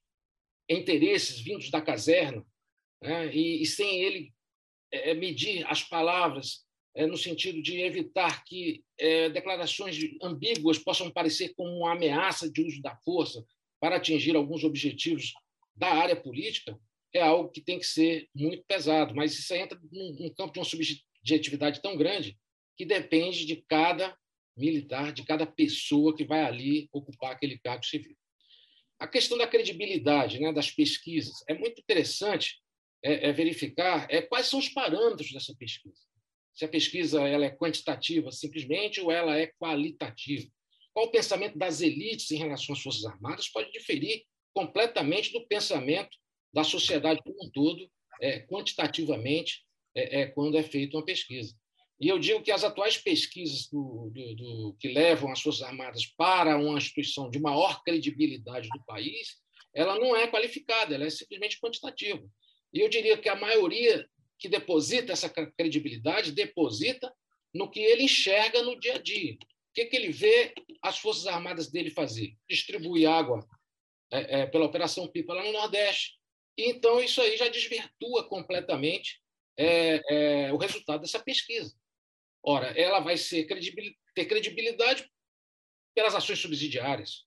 [0.70, 2.46] interesses vindos da caserna,
[3.02, 4.34] né, e, e, sem ele
[4.92, 6.67] é, medir as palavras
[7.06, 12.82] no sentido de evitar que é, declarações ambíguas possam parecer como uma ameaça de uso
[12.82, 13.46] da força
[13.80, 15.34] para atingir alguns objetivos
[15.76, 16.76] da área política,
[17.14, 19.14] é algo que tem que ser muito pesado.
[19.14, 22.36] Mas isso entra num campo de uma subjetividade tão grande
[22.76, 24.18] que depende de cada
[24.58, 28.18] militar, de cada pessoa que vai ali ocupar aquele cargo civil.
[29.00, 32.60] A questão da credibilidade né, das pesquisas é muito interessante
[33.04, 36.07] é, é verificar é, quais são os parâmetros dessa pesquisa
[36.58, 40.50] se a pesquisa ela é quantitativa simplesmente ou ela é qualitativa.
[40.92, 44.24] Qual o pensamento das elites em relação às Forças Armadas pode diferir
[44.56, 46.18] completamente do pensamento
[46.52, 47.88] da sociedade como um todo,
[48.20, 51.54] é, quantitativamente, é, é, quando é feita uma pesquisa.
[52.02, 56.08] E eu digo que as atuais pesquisas do, do, do, que levam as Forças Armadas
[56.18, 59.38] para uma instituição de maior credibilidade do país,
[59.76, 62.28] ela não é qualificada, ela é simplesmente quantitativa.
[62.74, 64.08] E eu diria que a maioria
[64.40, 67.14] que deposita essa credibilidade, deposita
[67.54, 69.34] no que ele enxerga no dia a dia.
[69.34, 69.38] O
[69.74, 72.36] que, que ele vê as Forças Armadas dele fazer?
[72.50, 73.48] Distribuir água
[74.12, 76.18] é, é, pela Operação Pipa lá no Nordeste.
[76.58, 79.22] E, então, isso aí já desvirtua completamente
[79.58, 81.76] é, é o resultado dessa pesquisa.
[82.44, 83.94] Ora, ela vai credibil...
[84.16, 85.10] ter credibilidade
[85.96, 87.26] pelas ações subsidiárias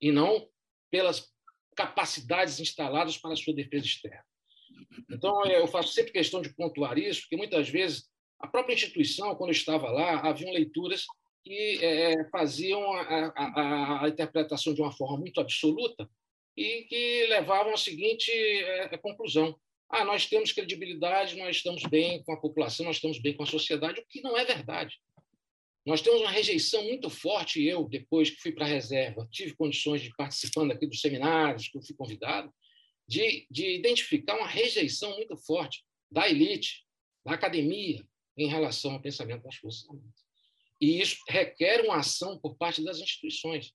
[0.00, 0.50] e não
[0.90, 1.32] pelas
[1.76, 4.24] capacidades instaladas para a sua defesa externa.
[5.10, 9.50] Então, eu faço sempre questão de pontuar isso, porque muitas vezes a própria instituição, quando
[9.50, 11.04] eu estava lá, haviam leituras
[11.44, 16.08] que é, faziam a, a, a, interpretação de uma forma muito absoluta
[16.56, 19.56] e que levavam à seguinte é, conclusão:
[19.88, 23.46] ah, nós temos credibilidade, nós estamos bem com a população, nós estamos bem com a
[23.46, 24.98] sociedade, o que não é verdade.
[25.86, 30.02] Nós temos uma rejeição muito forte, eu, depois que fui para a reserva, tive condições
[30.02, 32.52] de participando aqui dos seminários que eu fui convidado,
[33.10, 36.86] de, de identificar uma rejeição muito forte da elite,
[37.24, 38.06] da academia,
[38.38, 40.20] em relação ao pensamento das Forças Armadas.
[40.80, 43.72] E isso requer uma ação por parte das instituições,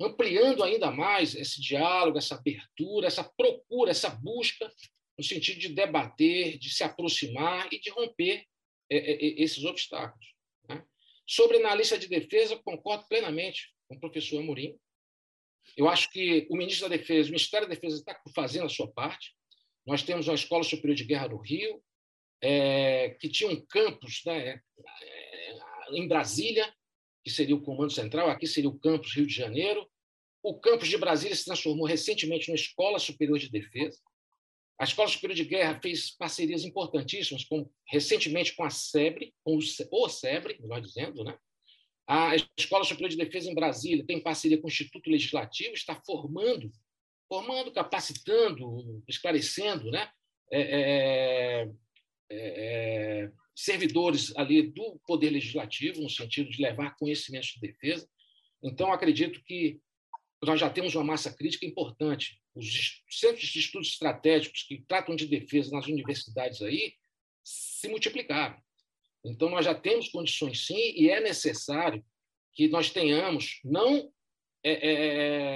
[0.00, 4.72] ampliando ainda mais esse diálogo, essa abertura, essa procura, essa busca,
[5.18, 8.46] no sentido de debater, de se aproximar e de romper
[8.90, 10.26] é, é, esses obstáculos.
[10.66, 10.82] Né?
[11.26, 14.74] Sobre analista de defesa, concordo plenamente com o professor Amorim.
[15.76, 18.90] Eu acho que o ministro da Defesa, o Ministério da Defesa está fazendo a sua
[18.90, 19.34] parte.
[19.86, 21.82] Nós temos a Escola Superior de Guerra no Rio,
[22.42, 24.60] é, que tinha um campus né,
[25.92, 26.72] em Brasília,
[27.24, 29.86] que seria o Comando Central, aqui seria o campus Rio de Janeiro.
[30.42, 33.98] O campus de Brasília se transformou recentemente numa Escola Superior de Defesa.
[34.78, 39.58] A Escola Superior de Guerra fez parcerias importantíssimas, com, recentemente com a SEBRE, com o,
[39.58, 41.38] o SEBRE, melhor dizendo, né?
[42.12, 46.68] A Escola Superior de Defesa em Brasília tem parceria com o Instituto Legislativo, está formando,
[47.28, 50.10] formando, capacitando, esclarecendo, né?
[50.50, 51.70] É, é,
[52.28, 58.08] é, é servidores ali do Poder Legislativo, no sentido de levar conhecimentos de defesa.
[58.60, 59.80] Então, acredito que
[60.42, 62.42] nós já temos uma massa crítica importante.
[62.56, 66.94] Os centros de estudos estratégicos que tratam de defesa nas universidades aí
[67.44, 68.60] se multiplicaram.
[69.24, 72.04] Então, nós já temos condições, sim, e é necessário
[72.54, 74.10] que nós tenhamos, não
[74.62, 74.92] é, é,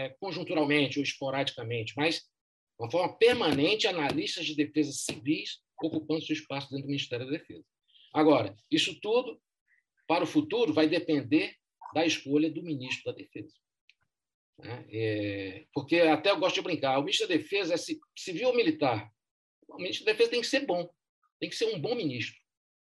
[0.07, 6.35] é conjunturalmente ou esporadicamente, mas de uma forma permanente, analistas de defesa civis ocupando seu
[6.35, 7.65] espaço dentro do Ministério da Defesa.
[8.13, 9.41] Agora, isso tudo,
[10.07, 11.55] para o futuro, vai depender
[11.93, 13.55] da escolha do ministro da Defesa.
[14.59, 14.87] Né?
[14.91, 17.77] É, porque até eu gosto de brincar, o ministro da Defesa é
[18.17, 19.11] civil ou militar?
[19.69, 20.89] O ministro da Defesa tem que ser bom,
[21.41, 22.37] tem que ser um bom ministro.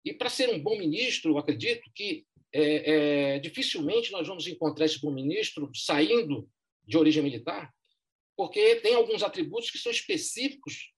[0.05, 4.85] E para ser um bom ministro, eu acredito que é, é, dificilmente nós vamos encontrar
[4.85, 6.47] esse bom ministro saindo
[6.87, 7.73] de origem militar,
[8.37, 10.93] porque tem alguns atributos que são específicos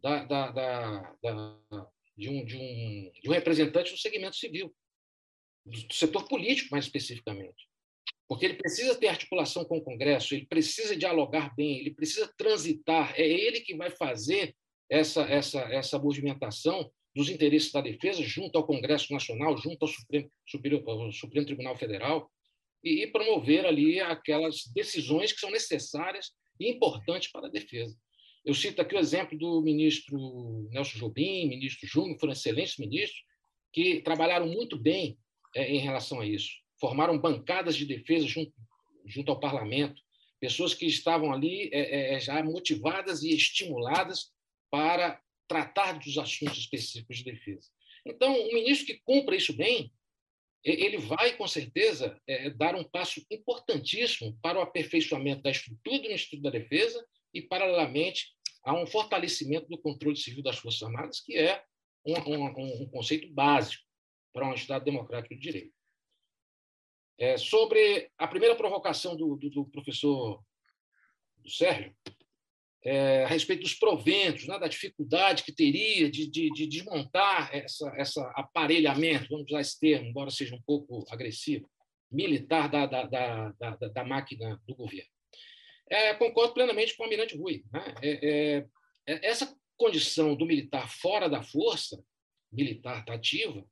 [0.00, 1.14] da, da, da,
[2.16, 4.74] de um, de um, de um representante do segmento civil,
[5.64, 7.68] do setor político, mais especificamente.
[8.26, 13.12] Porque ele precisa ter articulação com o Congresso, ele precisa dialogar bem, ele precisa transitar,
[13.18, 14.56] é ele que vai fazer
[14.88, 20.30] essa, essa, essa movimentação dos interesses da defesa junto ao Congresso Nacional, junto ao Supremo,
[21.12, 22.30] Supremo Tribunal Federal,
[22.82, 27.96] e promover ali aquelas decisões que são necessárias e importantes para a defesa.
[28.44, 33.22] Eu cito aqui o exemplo do ministro Nelson Jobim, ministro Júnior, foram excelentes ministros,
[33.72, 35.18] que trabalharam muito bem
[35.54, 36.50] é, em relação a isso.
[36.80, 38.52] Formaram bancadas de defesa junto,
[39.06, 40.00] junto ao parlamento,
[40.40, 44.32] pessoas que estavam ali é, é, já motivadas e estimuladas
[44.70, 45.20] para
[45.50, 47.68] tratar dos assuntos específicos de defesa.
[48.06, 49.92] Então, um ministro que cumpra isso bem,
[50.62, 56.12] ele vai, com certeza, é, dar um passo importantíssimo para o aperfeiçoamento da estrutura do
[56.12, 58.28] Instituto da Defesa e, paralelamente,
[58.62, 61.64] a um fortalecimento do controle civil das Forças Armadas, que é
[62.06, 63.82] um, um, um conceito básico
[64.32, 65.74] para um Estado democrático de direito.
[67.18, 70.44] É, sobre a primeira provocação do, do, do professor
[71.38, 71.92] do Sérgio,
[72.82, 77.92] é, a respeito dos proventos, né, da dificuldade que teria de, de, de, desmontar essa,
[77.96, 81.68] essa aparelhamento, vamos usar esse termo, embora seja um pouco agressivo,
[82.10, 85.10] militar da, da, da, da, da máquina do governo.
[85.88, 87.64] É, concordo plenamente com o Almirante Rui.
[87.72, 87.94] Né?
[88.02, 88.66] É, é,
[89.06, 92.02] é, essa condição do militar fora da força,
[92.50, 93.64] militar ativa,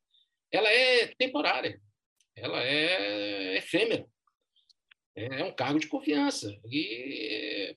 [0.50, 1.80] ela é temporária,
[2.36, 4.06] ela é efêmera.
[5.14, 6.56] É um cargo de confiança.
[6.70, 7.76] E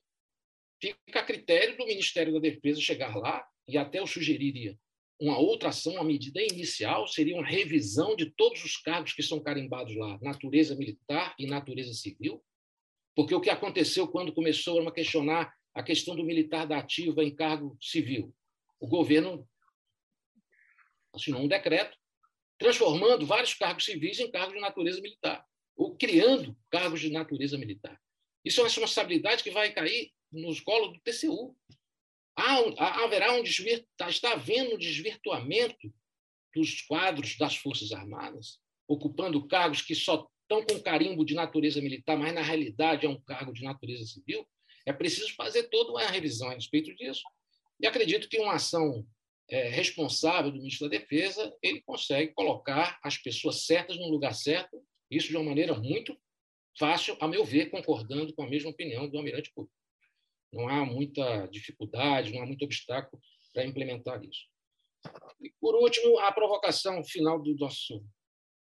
[0.82, 4.76] fica a critério do Ministério da Defesa chegar lá, e até eu sugeriria
[5.20, 9.40] uma outra ação, uma medida inicial, seria uma revisão de todos os cargos que são
[9.40, 12.42] carimbados lá, natureza militar e natureza civil,
[13.14, 17.32] porque o que aconteceu quando começou a questionar a questão do militar da ativa em
[17.32, 18.34] cargo civil?
[18.80, 19.48] O governo
[21.14, 21.96] assinou um decreto
[22.58, 25.44] transformando vários cargos civis em cargos de natureza militar,
[25.76, 28.00] ou criando cargos de natureza militar.
[28.44, 31.56] Isso é uma responsabilidade que vai cair nos colos do TCU.
[32.36, 35.92] Há, haverá um desvir, está havendo um desvirtuamento
[36.54, 42.16] dos quadros das Forças Armadas, ocupando cargos que só estão com carimbo de natureza militar,
[42.16, 44.46] mas na realidade é um cargo de natureza civil,
[44.86, 47.22] é preciso fazer toda uma revisão a respeito disso.
[47.80, 49.06] E acredito que uma ação
[49.48, 54.82] é, responsável do ministro da Defesa, ele consegue colocar as pessoas certas no lugar certo,
[55.10, 56.16] isso de uma maneira muito
[56.78, 59.68] fácil, a meu ver, concordando com a mesma opinião do Almirante Cook.
[60.52, 63.20] Não há muita dificuldade, não há muito obstáculo
[63.52, 64.46] para implementar isso.
[65.40, 68.04] E, por último, a provocação final do nosso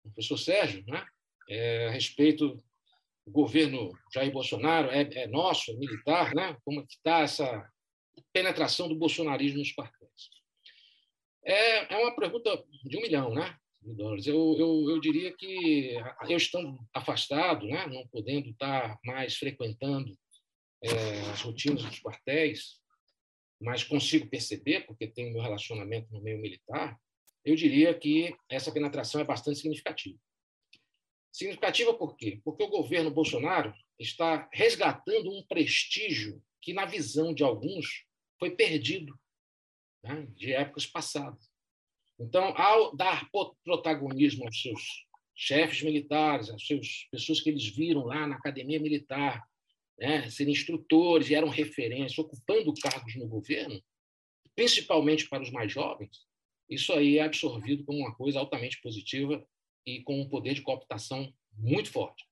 [0.02, 1.06] professor Sérgio, né?
[1.48, 2.62] É, a respeito
[3.26, 6.56] do governo Jair Bolsonaro, é, é nosso, é militar, né?
[6.64, 7.70] como está essa
[8.32, 10.30] penetração do bolsonarismo nos quartéis?
[11.44, 14.26] É, é uma pergunta de um milhão né, de dólares.
[14.26, 15.96] Eu, eu, eu diria que
[16.28, 20.16] eu estando afastado, né, não podendo estar mais frequentando
[20.86, 22.80] é, as rotinas dos quartéis,
[23.60, 26.98] mas consigo perceber, porque tenho meu relacionamento no meio militar,
[27.44, 30.18] eu diria que essa penetração é bastante significativa.
[31.32, 32.40] Significativa por quê?
[32.44, 38.04] Porque o governo Bolsonaro está resgatando um prestígio que, na visão de alguns,
[38.38, 39.18] foi perdido
[40.02, 41.50] né, de épocas passadas.
[42.18, 43.28] Então, ao dar
[43.62, 49.46] protagonismo aos seus chefes militares, às suas pessoas que eles viram lá na academia militar,
[49.98, 53.82] né, serem instrutores e eram referência, ocupando cargos no governo,
[54.54, 56.26] principalmente para os mais jovens,
[56.68, 59.46] isso aí é absorvido como uma coisa altamente positiva
[59.86, 62.24] e com um poder de cooptação muito forte.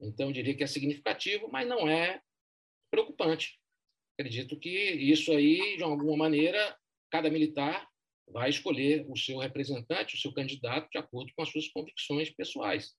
[0.00, 2.22] Então, eu diria que é significativo, mas não é
[2.90, 3.58] preocupante.
[4.18, 6.76] Acredito que isso aí, de alguma maneira,
[7.10, 7.86] cada militar
[8.26, 12.94] vai escolher o seu representante, o seu candidato, de acordo com as suas convicções pessoais.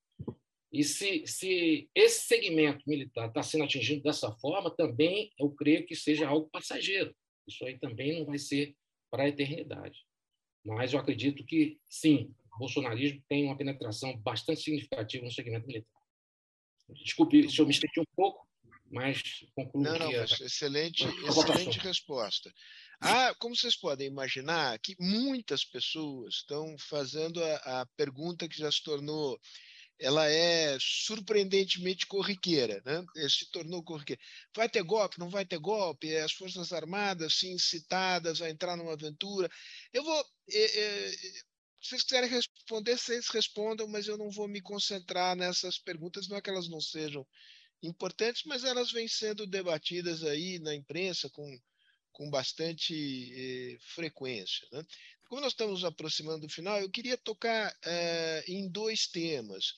[0.72, 5.96] E se, se esse segmento militar está sendo atingido dessa forma, também eu creio que
[5.96, 7.14] seja algo passageiro.
[7.46, 8.76] Isso aí também não vai ser
[9.10, 10.00] para a eternidade.
[10.64, 16.02] Mas eu acredito que, sim, o bolsonarismo tem uma penetração bastante significativa no segmento militar.
[17.04, 18.48] Desculpe se eu me estendi um pouco,
[18.90, 19.22] mas
[19.56, 20.18] concluo não, não, que...
[20.18, 22.54] Mas excelente, excelente resposta.
[23.00, 28.72] Ah, como vocês podem imaginar, que muitas pessoas estão fazendo a, a pergunta que já
[28.72, 29.40] se tornou
[30.02, 33.06] ela é surpreendentemente corriqueira, né?
[33.30, 34.22] se tornou corriqueira.
[34.56, 35.20] Vai ter golpe?
[35.20, 36.16] Não vai ter golpe?
[36.18, 39.50] As Forças Armadas, sim, citadas a entrar numa aventura.
[39.94, 40.26] Eu vou.
[40.50, 45.78] É, é, se vocês quiserem responder, vocês respondam, mas eu não vou me concentrar nessas
[45.78, 47.26] perguntas, não é que elas não sejam
[47.82, 51.44] importantes, mas elas vêm sendo debatidas aí na imprensa com,
[52.12, 54.68] com bastante eh, frequência.
[54.72, 54.84] Né?
[55.28, 59.74] Como nós estamos aproximando do final, eu queria tocar eh, em dois temas.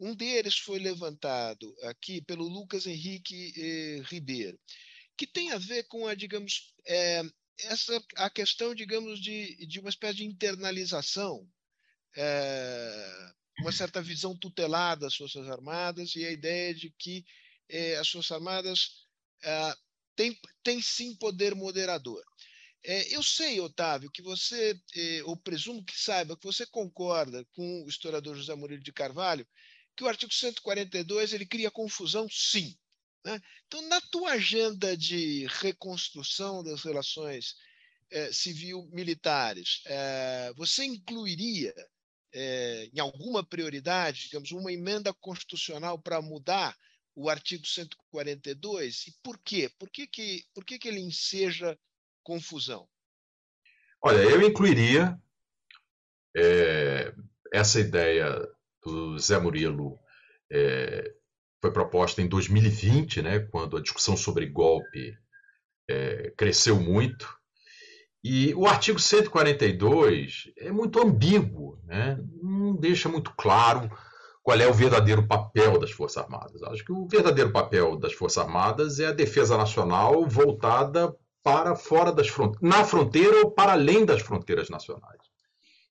[0.00, 4.58] Um deles foi levantado aqui pelo Lucas Henrique eh, Ribeiro,
[5.16, 7.22] que tem a ver com a, digamos, eh,
[7.64, 11.48] essa a questão, digamos, de, de uma espécie de internalização,
[12.16, 17.24] eh, uma certa visão tutelada das Forças Armadas e a ideia de que
[17.68, 19.08] eh, as Forças Armadas
[20.18, 22.20] têm, têm sim poder moderador.
[22.84, 27.84] É, eu sei, Otávio, que você, eh, ou presumo que saiba, que você concorda com
[27.84, 29.46] o historiador José Murilo de Carvalho,
[29.96, 32.76] que o artigo 142 ele cria confusão, sim.
[33.24, 33.40] Né?
[33.66, 37.54] Então, na tua agenda de reconstrução das relações
[38.10, 41.74] eh, civil-militares, eh, você incluiria,
[42.32, 46.76] eh, em alguma prioridade, digamos, uma emenda constitucional para mudar
[47.18, 49.08] o artigo 142?
[49.08, 49.68] E por quê?
[49.76, 51.76] Por que, que, por que, que ele enseja
[52.22, 52.88] confusão?
[54.00, 55.20] Olha, eu incluiria
[56.36, 57.12] é,
[57.52, 58.40] essa ideia
[58.84, 59.98] do Zé Murilo
[60.50, 61.12] é,
[61.60, 65.18] foi proposta em 2020, né, quando a discussão sobre golpe
[65.90, 67.36] é, cresceu muito.
[68.22, 72.16] E o artigo 142 é muito ambíguo, né?
[72.40, 73.90] não deixa muito claro
[74.42, 76.62] qual é o verdadeiro papel das Forças Armadas.
[76.62, 82.12] Acho que o verdadeiro papel das Forças Armadas é a defesa nacional voltada para fora
[82.12, 85.20] das fronteiras, na fronteira ou para além das fronteiras nacionais.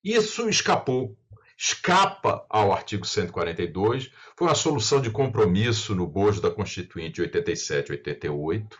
[0.02, 1.16] Isso escapou
[1.58, 7.88] escapa ao artigo 142, foi uma solução de compromisso no bojo da Constituinte de 87
[7.88, 8.78] e 88.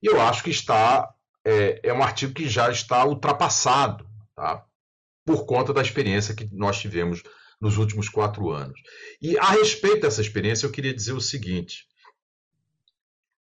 [0.00, 1.12] E eu acho que está
[1.44, 4.64] é, é, um artigo que já está ultrapassado, tá?
[5.24, 7.24] por conta da experiência que nós tivemos
[7.60, 8.80] nos últimos quatro anos.
[9.20, 11.86] E a respeito dessa experiência, eu queria dizer o seguinte: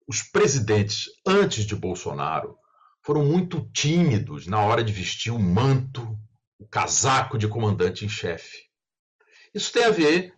[0.08, 2.58] os presidentes antes de Bolsonaro
[3.02, 6.18] foram muito tímidos na hora de vestir o manto
[6.60, 8.68] o casaco de comandante em chefe.
[9.54, 10.34] Isso tem a ver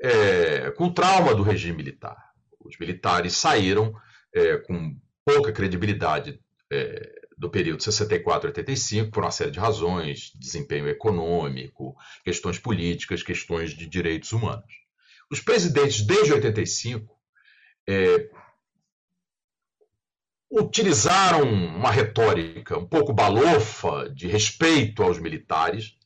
[0.00, 2.16] é, com o trauma do regime militar.
[2.58, 3.94] Os militares saíram
[4.34, 6.40] é, com pouca credibilidade
[6.72, 13.86] é, do período 64-85 por uma série de razões, desempenho econômico, questões políticas, questões de
[13.86, 14.74] direitos humanos.
[15.30, 17.16] Os presidentes desde 85
[17.88, 18.28] é,
[20.50, 25.96] utilizaram uma retórica um pouco balofa de respeito aos militares,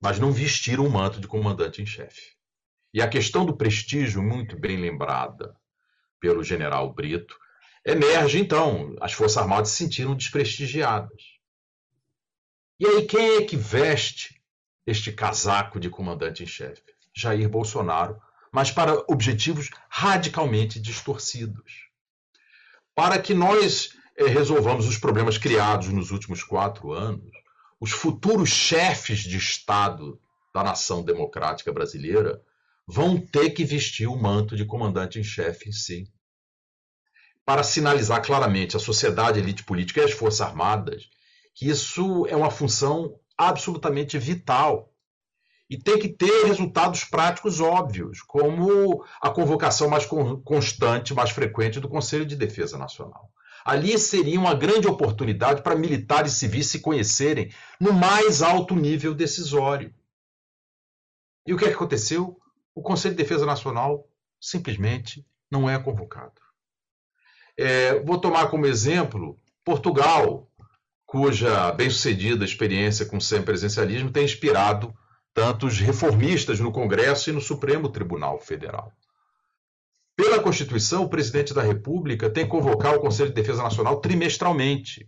[0.00, 2.36] mas não vestiram o manto de comandante em chefe.
[2.94, 5.54] E a questão do prestígio, muito bem lembrada
[6.18, 7.36] pelo general Brito,
[7.84, 11.38] emerge então, as Forças Armadas se sentiram desprestigiadas.
[12.80, 14.40] E aí, quem é que veste
[14.86, 16.82] este casaco de comandante em chefe?
[17.12, 18.20] Jair Bolsonaro,
[18.52, 21.88] mas para objetivos radicalmente distorcidos.
[22.94, 27.30] Para que nós eh, resolvamos os problemas criados nos últimos quatro anos,
[27.80, 30.20] os futuros chefes de Estado
[30.52, 32.42] da nação democrática brasileira
[32.86, 36.10] vão ter que vestir o manto de comandante em chefe em si.
[37.48, 41.08] Para sinalizar claramente à sociedade, à elite política e às Forças Armadas
[41.54, 44.92] que isso é uma função absolutamente vital
[45.70, 50.06] e tem que ter resultados práticos óbvios, como a convocação mais
[50.44, 53.32] constante, mais frequente do Conselho de Defesa Nacional.
[53.64, 57.50] Ali seria uma grande oportunidade para militares civis se conhecerem
[57.80, 59.94] no mais alto nível decisório.
[61.46, 62.38] E o que, é que aconteceu?
[62.74, 64.06] O Conselho de Defesa Nacional
[64.38, 66.47] simplesmente não é convocado.
[67.58, 70.48] É, vou tomar como exemplo Portugal,
[71.04, 74.94] cuja bem-sucedida experiência com semipresencialismo tem inspirado
[75.34, 78.92] tantos reformistas no Congresso e no Supremo Tribunal Federal.
[80.16, 85.06] Pela Constituição, o presidente da República tem que convocar o Conselho de Defesa Nacional trimestralmente.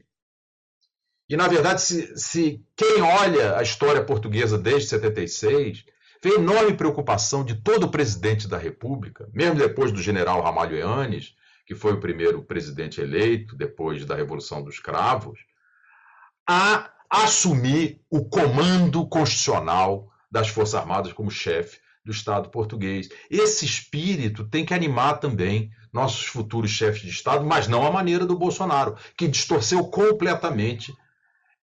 [1.28, 5.84] E, na verdade, se, se quem olha a história portuguesa desde 76,
[6.22, 11.34] vê enorme preocupação de todo o presidente da República, mesmo depois do general Ramalho Eanes,
[11.70, 15.38] que foi o primeiro presidente eleito depois da Revolução dos Cravos,
[16.44, 23.08] a assumir o comando constitucional das Forças Armadas como chefe do Estado português.
[23.30, 28.26] Esse espírito tem que animar também nossos futuros chefes de Estado, mas não a maneira
[28.26, 30.92] do Bolsonaro, que distorceu completamente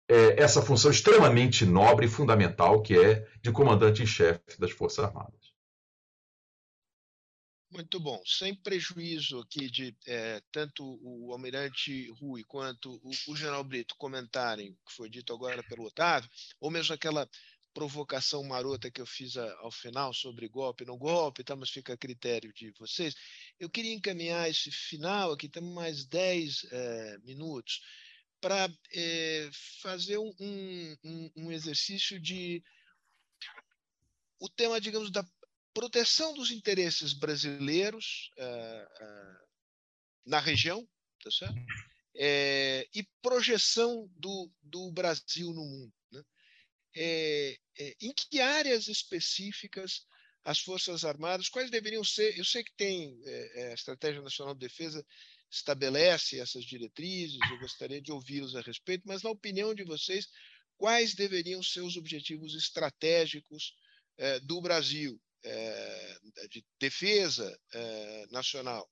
[0.08, 5.04] é, essa função extremamente nobre e fundamental que é de comandante em chefe das Forças
[5.04, 5.37] Armadas.
[7.78, 8.20] Muito bom.
[8.26, 14.72] Sem prejuízo aqui de é, tanto o almirante Rui quanto o, o general Brito comentarem
[14.72, 16.28] o que foi dito agora pelo Otávio,
[16.60, 17.30] ou mesmo aquela
[17.76, 21.98] provocação marota que eu fiz ao final sobre golpe no golpe, tá, mas fica a
[21.98, 23.14] critério de vocês.
[23.60, 27.82] Eu queria encaminhar esse final aqui, temos mais 10 é, minutos,
[28.42, 29.52] para é,
[29.84, 32.64] fazer um, um, um exercício de
[34.40, 35.24] o tema, digamos, da
[35.78, 39.48] proteção dos interesses brasileiros uh, uh,
[40.26, 40.90] na região,
[41.24, 41.56] tá certo?
[42.16, 45.94] É, e projeção do, do Brasil no mundo.
[46.12, 46.24] Né?
[46.96, 50.04] É, é, em que áreas específicas
[50.44, 52.36] as Forças Armadas, quais deveriam ser?
[52.40, 53.16] Eu sei que tem
[53.70, 55.06] a Estratégia Nacional de Defesa
[55.52, 60.28] estabelece essas diretrizes, eu gostaria de ouvi-los a respeito, mas na opinião de vocês,
[60.78, 63.76] quais deveriam ser os objetivos estratégicos
[64.44, 66.18] do Brasil é,
[66.50, 68.88] de defesa é, nacional,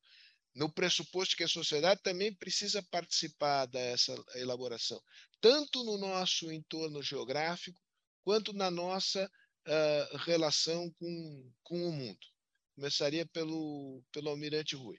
[0.55, 5.01] no pressuposto que a sociedade também precisa participar dessa elaboração,
[5.41, 7.79] tanto no nosso entorno geográfico,
[8.23, 9.29] quanto na nossa
[9.67, 12.25] uh, relação com, com o mundo.
[12.73, 14.97] Começaria pelo, pelo Almirante Rui.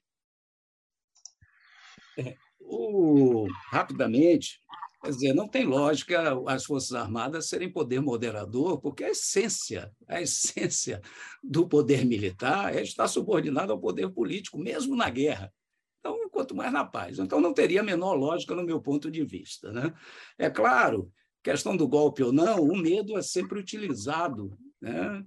[2.19, 4.61] É, o, rapidamente,
[5.03, 10.21] Quer dizer, não tem lógica as Forças Armadas serem poder moderador, porque a essência, a
[10.21, 11.01] essência
[11.43, 15.53] do poder militar é estar subordinado ao poder político, mesmo na guerra.
[16.01, 17.19] Então, quanto mais na paz.
[17.19, 19.73] Então, não teria a menor lógica no meu ponto de vista.
[19.73, 19.93] Né?
[20.39, 21.11] É claro,
[21.43, 25.23] questão do golpe ou não, o medo é sempre utilizado né?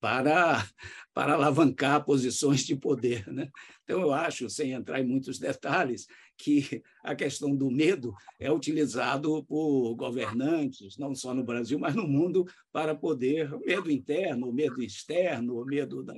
[0.00, 0.64] para,
[1.12, 3.26] para alavancar posições de poder.
[3.32, 3.48] Né?
[3.84, 6.06] Então, eu acho, sem entrar em muitos detalhes,
[6.42, 12.06] que a questão do medo é utilizado por governantes, não só no Brasil, mas no
[12.06, 16.14] mundo, para poder, medo interno, medo externo, medo da,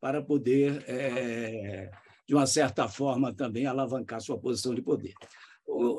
[0.00, 1.90] para poder, é,
[2.28, 5.14] de uma certa forma, também alavancar sua posição de poder.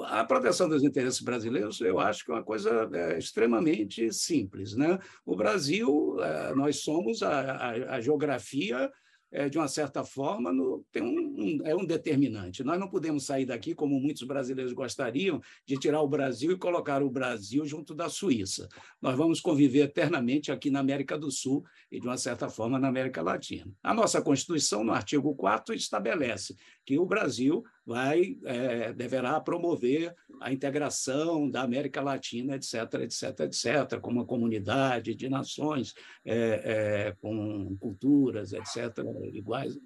[0.06, 4.76] A proteção dos interesses brasileiros, eu acho que é uma coisa é, extremamente simples.
[4.78, 4.98] Né?
[5.26, 8.90] O Brasil, é, nós somos a, a, a geografia
[9.32, 12.64] é, de uma certa forma, no, tem um, um, é um determinante.
[12.64, 17.04] Nós não podemos sair daqui, como muitos brasileiros gostariam, de tirar o Brasil e colocar
[17.04, 18.68] o Brasil junto da Suíça.
[19.02, 22.88] Nós vamos conviver eternamente aqui na América do Sul e, de uma certa forma, na
[22.88, 23.72] América Latina.
[23.84, 26.56] A nossa Constituição, no artigo 4, estabelece
[26.88, 34.00] que o Brasil vai é, deverá promover a integração da América Latina, etc., etc., etc.,
[34.00, 35.94] como uma comunidade de nações
[36.24, 39.00] é, é, com culturas, etc.,
[39.34, 39.78] iguais.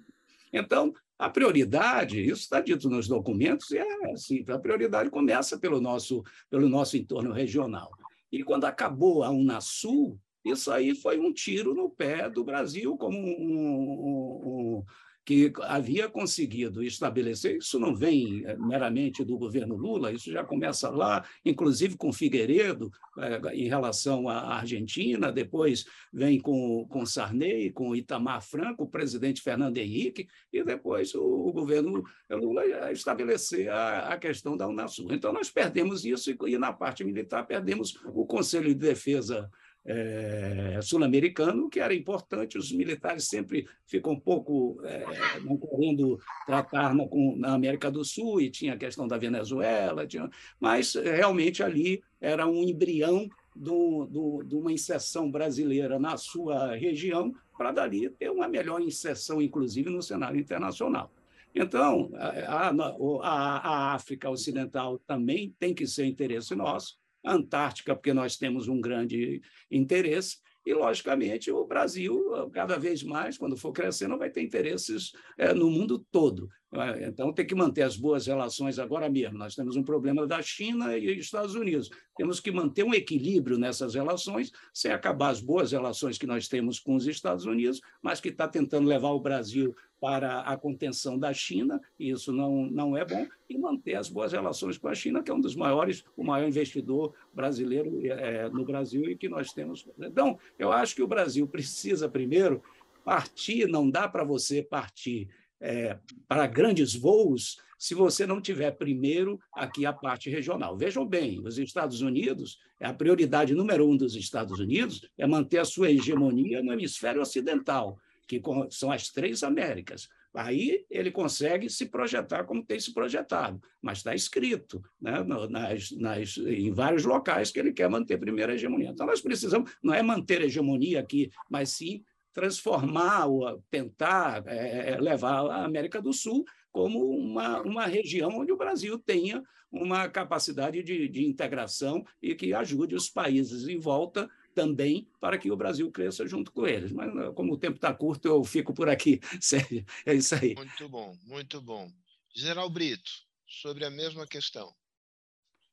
[0.52, 5.80] Então, a prioridade, isso está dito nos documentos, e é assim, a prioridade começa pelo
[5.80, 7.90] nosso, pelo nosso entorno regional.
[8.30, 13.18] E quando acabou a Unasul, isso aí foi um tiro no pé do Brasil como
[13.18, 14.84] um, um
[15.24, 20.90] que havia conseguido estabelecer, isso não vem eh, meramente do governo Lula, isso já começa
[20.90, 27.94] lá, inclusive com Figueiredo, eh, em relação à Argentina, depois vem com, com Sarney, com
[27.94, 34.18] Itamar Franco, o presidente Fernando Henrique, e depois o, o governo Lula estabelecer a, a,
[34.18, 35.12] questão da Unasul.
[35.12, 39.48] Então, nós perdemos isso, e, e na parte militar perdemos o Conselho de Defesa
[39.84, 42.58] é, sul-americano, que era importante.
[42.58, 45.04] Os militares sempre ficam um pouco é,
[45.40, 50.06] não querendo tratar na, com, na, América do Sul, e tinha a questão da Venezuela,
[50.06, 50.30] tinha,
[50.60, 57.34] mas realmente ali era um embrião do, do, de uma inserção brasileira na sua região,
[57.56, 61.12] para dali ter uma melhor inserção, inclusive, no cenário internacional.
[61.54, 68.36] Então, a, a, a África Ocidental também tem que ser interesse nosso, Antártica, porque nós
[68.36, 69.40] temos um grande
[69.70, 75.52] interesse, e, logicamente, o Brasil, cada vez mais, quando for crescendo, vai ter interesses é,
[75.52, 76.48] no mundo todo.
[76.72, 77.08] É?
[77.08, 79.36] Então, tem que manter as boas relações agora mesmo.
[79.36, 81.90] Nós temos um problema da China e Estados Unidos.
[82.16, 86.78] Temos que manter um equilíbrio nessas relações, sem acabar as boas relações que nós temos
[86.78, 91.32] com os Estados Unidos, mas que está tentando levar o Brasil para a contenção da
[91.32, 95.30] China, isso não, não é bom, e manter as boas relações com a China, que
[95.30, 99.88] é um dos maiores, o maior investidor brasileiro é, no Brasil e que nós temos.
[100.00, 102.60] Então, eu acho que o Brasil precisa primeiro
[103.04, 105.28] partir, não dá para você partir
[105.60, 105.96] é,
[106.26, 110.76] para grandes voos se você não tiver primeiro aqui a parte regional.
[110.76, 115.58] Vejam bem, os Estados Unidos, é a prioridade número um dos Estados Unidos é manter
[115.58, 118.00] a sua hegemonia no hemisfério ocidental
[118.40, 120.08] que são as três Américas.
[120.34, 126.36] Aí ele consegue se projetar como tem se projetado, mas está escrito né, nas, nas,
[126.38, 128.90] em vários locais que ele quer manter primeira hegemonia.
[128.90, 132.02] Então, nós precisamos, não é manter hegemonia aqui, mas sim
[132.32, 138.50] transformar, ou tentar é, é, levar a América do Sul como uma, uma região onde
[138.50, 144.30] o Brasil tenha uma capacidade de, de integração e que ajude os países em volta
[144.54, 146.92] também para que o Brasil cresça junto com eles.
[146.92, 149.20] Mas, como o tempo está curto, eu fico por aqui.
[149.40, 150.54] Sério, é isso aí.
[150.54, 151.90] Muito bom, muito bom.
[152.34, 153.10] General Brito,
[153.46, 154.74] sobre a mesma questão.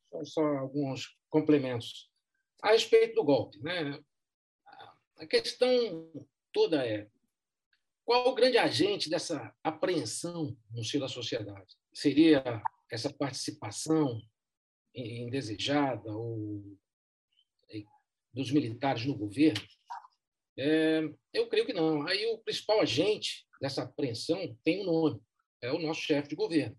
[0.09, 2.09] Só, só alguns complementos.
[2.61, 3.99] A respeito do golpe, né?
[5.19, 6.09] a questão
[6.51, 7.07] toda é
[8.05, 11.75] qual o grande agente dessa apreensão no seio da sociedade?
[11.93, 12.43] Seria
[12.91, 14.19] essa participação
[14.95, 16.63] indesejada ou
[18.33, 19.61] dos militares no governo?
[20.57, 21.01] É,
[21.33, 22.05] eu creio que não.
[22.07, 25.21] Aí o principal agente dessa apreensão tem um nome,
[25.61, 26.77] é o nosso chefe de governo,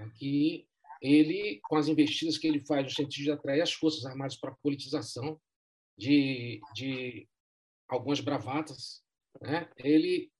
[0.00, 0.66] é que
[1.00, 4.50] ele, com as investidas que ele faz no sentido de atrair as Forças Armadas para
[4.50, 5.40] a politização
[5.98, 7.28] de, de
[7.88, 9.02] algumas bravatas,
[9.40, 9.68] né?
[9.76, 10.30] ele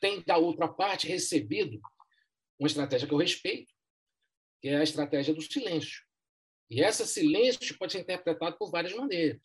[0.00, 1.80] tem, da outra parte, recebido
[2.58, 3.72] uma estratégia que eu respeito,
[4.60, 6.02] que é a estratégia do silêncio.
[6.70, 9.40] E esse silêncio pode ser interpretado por várias maneiras.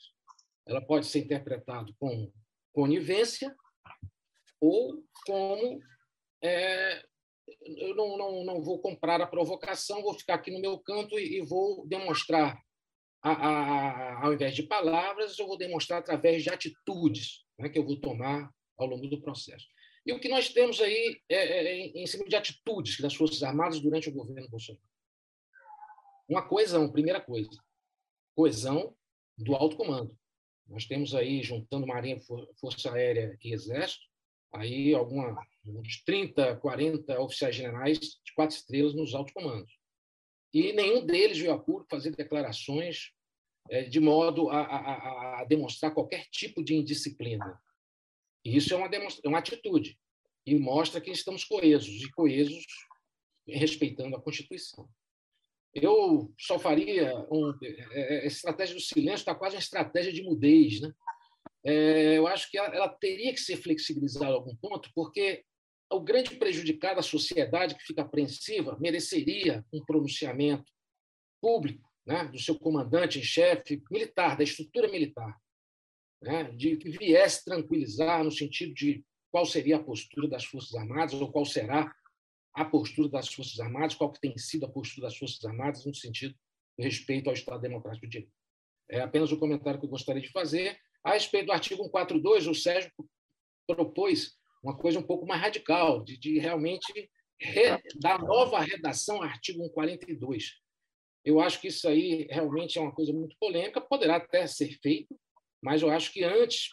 [0.66, 2.32] Ela pode ser interpretada com
[2.74, 3.56] conivência
[4.62, 5.82] ou como
[6.44, 7.04] é,
[7.64, 11.38] eu não, não, não vou comprar a provocação, vou ficar aqui no meu canto e,
[11.38, 12.58] e vou demonstrar,
[13.22, 17.86] a, a, ao invés de palavras, eu vou demonstrar através de atitudes né, que eu
[17.86, 19.66] vou tomar ao longo do processo.
[20.06, 23.44] E o que nós temos aí é, é, é em cima de atitudes das Forças
[23.44, 24.89] Armadas durante o governo Bolsonaro.
[26.30, 27.50] Uma coesão, primeira coisa,
[28.36, 28.96] coesão
[29.36, 30.16] do alto comando.
[30.68, 32.20] Nós temos aí, juntando Marinha,
[32.60, 34.06] Força Aérea e Exército,
[34.54, 35.36] aí alguma,
[35.66, 39.80] uns 30, 40 oficiais generais de quatro estrelas nos altos comandos.
[40.54, 43.12] E nenhum deles veio a público fazer declarações
[43.70, 47.60] é, de modo a, a, a, demonstrar qualquer tipo de indisciplina.
[48.46, 49.98] E isso é uma, é uma atitude
[50.46, 52.66] e mostra que estamos coesos e coesos
[53.48, 54.90] respeitando a Constituição.
[55.74, 60.24] Eu só faria um, é, é, a estratégia do silêncio está quase uma estratégia de
[60.24, 60.92] mudez, né?
[61.64, 65.44] É, eu acho que ela, ela, teria que ser flexibilizada a algum ponto, porque
[65.92, 70.72] o grande prejudicado da sociedade que fica apreensiva mereceria um pronunciamento
[71.42, 75.36] público, né, do seu comandante em chefe militar, da estrutura militar,
[76.22, 81.14] né, de que viesse tranquilizar no sentido de qual seria a postura das Forças Armadas
[81.14, 81.94] ou qual será
[82.54, 85.94] a postura das Forças Armadas, qual que tem sido a postura das Forças Armadas no
[85.94, 86.36] sentido
[86.78, 88.34] de respeito ao Estado Democrático de Direito.
[88.90, 90.78] É apenas um comentário que eu gostaria de fazer.
[91.04, 92.92] A respeito do artigo 142, o Sérgio
[93.68, 97.10] propôs uma coisa um pouco mais radical, de, de realmente
[97.40, 100.56] re, dar nova redação ao artigo 142.
[101.24, 105.18] Eu acho que isso aí realmente é uma coisa muito polêmica, poderá até ser feito,
[105.62, 106.70] mas eu acho que antes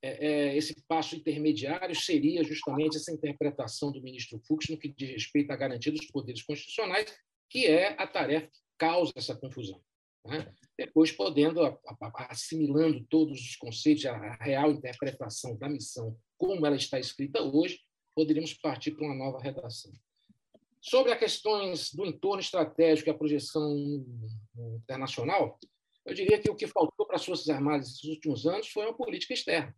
[0.00, 5.10] é, é, esse passo intermediário seria justamente essa interpretação do ministro Fux no que diz
[5.10, 7.12] respeito à garantia dos poderes constitucionais,
[7.50, 9.80] que é a tarefa que causa essa confusão.
[10.24, 10.52] Né?
[10.76, 11.60] Depois, podendo,
[12.28, 17.80] assimilando todos os conceitos, a real interpretação da missão, como ela está escrita hoje,
[18.14, 19.92] poderíamos partir para uma nova redação.
[20.80, 23.74] Sobre as questões do entorno estratégico e a projeção
[24.76, 25.58] internacional,
[26.06, 28.96] eu diria que o que faltou para as Forças Armadas nesses últimos anos foi uma
[28.96, 29.74] política externa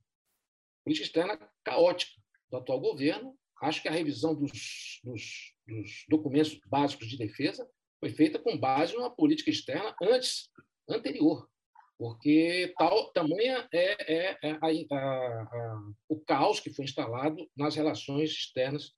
[0.90, 3.36] política externa caótica do atual governo.
[3.62, 7.68] Acho que a revisão dos, dos, dos documentos básicos de defesa
[8.00, 10.48] foi feita com base numa política externa antes,
[10.88, 11.48] anterior,
[11.96, 17.76] porque tal tamanha é, é, é a, a, a, o caos que foi instalado nas
[17.76, 18.92] relações externas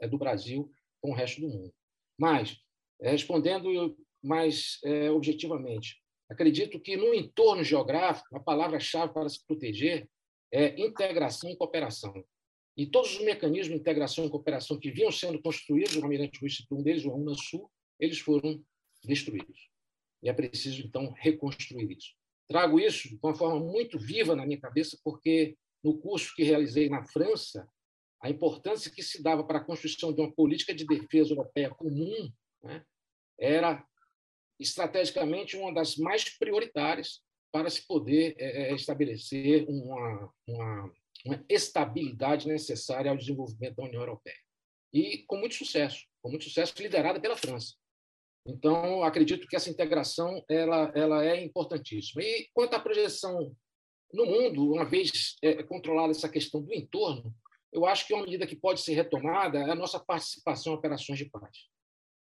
[0.00, 0.68] é, do Brasil
[1.00, 1.72] com o resto do mundo.
[2.18, 2.56] Mas,
[3.00, 10.08] é, respondendo mais é, objetivamente, acredito que no entorno geográfico, a palavra-chave para se proteger
[10.52, 12.24] é integração e cooperação.
[12.76, 16.50] E todos os mecanismos de integração e cooperação que vinham sendo construídos, o Almirante Rui
[16.50, 18.62] citou um deles, o UNASUL, eles foram
[19.04, 19.70] destruídos.
[20.22, 22.14] E é preciso, então, reconstruir isso.
[22.46, 26.88] Trago isso de uma forma muito viva na minha cabeça, porque no curso que realizei
[26.88, 27.68] na França,
[28.22, 32.30] a importância que se dava para a construção de uma política de defesa europeia comum
[32.62, 32.84] né,
[33.38, 33.84] era
[34.58, 40.92] estrategicamente uma das mais prioritárias para se poder é, estabelecer uma, uma,
[41.24, 44.36] uma, estabilidade necessária ao desenvolvimento da União Europeia.
[44.92, 47.74] E com muito sucesso, com muito sucesso, liderada pela França.
[48.46, 52.22] Então, acredito que essa integração ela, ela é importantíssima.
[52.22, 53.54] E quanto à projeção
[54.12, 57.34] no mundo, uma vez é, controlada essa questão do entorno,
[57.72, 61.18] eu acho que uma medida que pode ser retomada é a nossa participação em operações
[61.18, 61.68] de paz.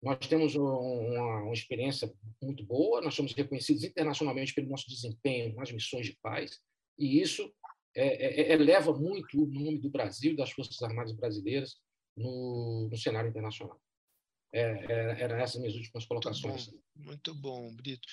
[0.03, 2.11] Nós temos uma, uma, experiência
[2.43, 6.59] muito boa, nós somos reconhecidos internacionalmente pelo nosso desempenho nas missões de paz,
[6.99, 7.53] e isso
[7.95, 11.77] é, é, é eleva muito o nome do Brasil e das Forças Armadas brasileiras
[12.17, 13.79] no, no cenário internacional.
[14.53, 16.71] É, é eram essas minhas últimas colocações.
[16.95, 18.09] Muito bom, muito bom Brito.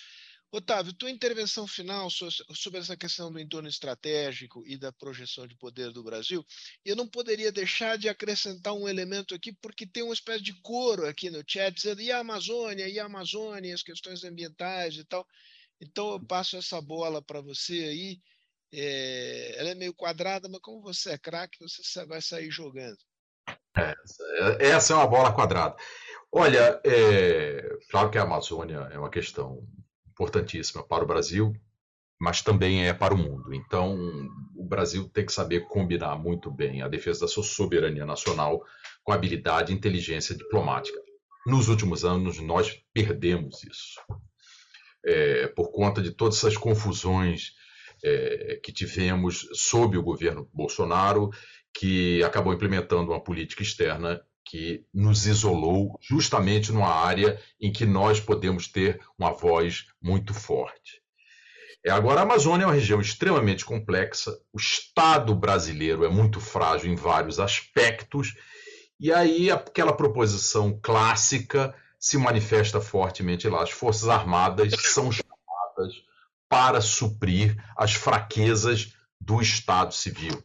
[0.49, 5.91] Otávio, tua intervenção final sobre essa questão do entorno estratégico e da projeção de poder
[5.91, 6.45] do Brasil,
[6.85, 11.05] eu não poderia deixar de acrescentar um elemento aqui, porque tem uma espécie de coro
[11.05, 15.27] aqui no chat dizendo e a Amazônia, e a Amazônia, as questões ambientais e tal.
[15.81, 18.21] Então eu passo essa bola para você aí.
[18.71, 22.97] É, ela é meio quadrada, mas como você é craque, você vai sair jogando.
[23.77, 23.93] É,
[24.59, 25.75] essa é uma bola quadrada.
[26.31, 29.65] Olha, é, claro que a Amazônia é uma questão
[30.17, 31.53] importantíssima para o Brasil,
[32.19, 33.53] mas também é para o mundo.
[33.53, 33.95] Então,
[34.55, 38.63] o Brasil tem que saber combinar muito bem a defesa da sua soberania nacional
[39.03, 40.99] com habilidade e inteligência diplomática.
[41.45, 44.01] Nos últimos anos, nós perdemos isso.
[45.05, 47.53] É, por conta de todas essas confusões
[48.03, 51.29] é, que tivemos sob o governo Bolsonaro,
[51.73, 58.19] que acabou implementando uma política externa que nos isolou justamente numa área em que nós
[58.19, 61.01] podemos ter uma voz muito forte.
[61.85, 66.91] É, agora, a Amazônia é uma região extremamente complexa, o Estado brasileiro é muito frágil
[66.91, 68.35] em vários aspectos,
[68.99, 73.63] e aí aquela proposição clássica se manifesta fortemente lá.
[73.63, 75.93] As Forças Armadas são chamadas
[76.49, 80.41] para suprir as fraquezas do Estado civil.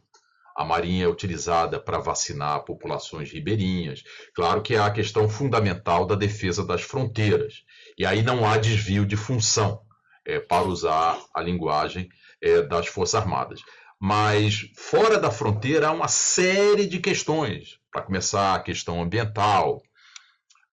[0.55, 4.03] A marinha é utilizada para vacinar populações ribeirinhas.
[4.35, 7.63] Claro que há a questão fundamental da defesa das fronteiras.
[7.97, 9.81] E aí não há desvio de função,
[10.25, 12.07] é, para usar a linguagem
[12.41, 13.61] é, das Forças Armadas.
[13.99, 17.79] Mas fora da fronteira há uma série de questões.
[17.91, 19.81] Para começar, a questão ambiental,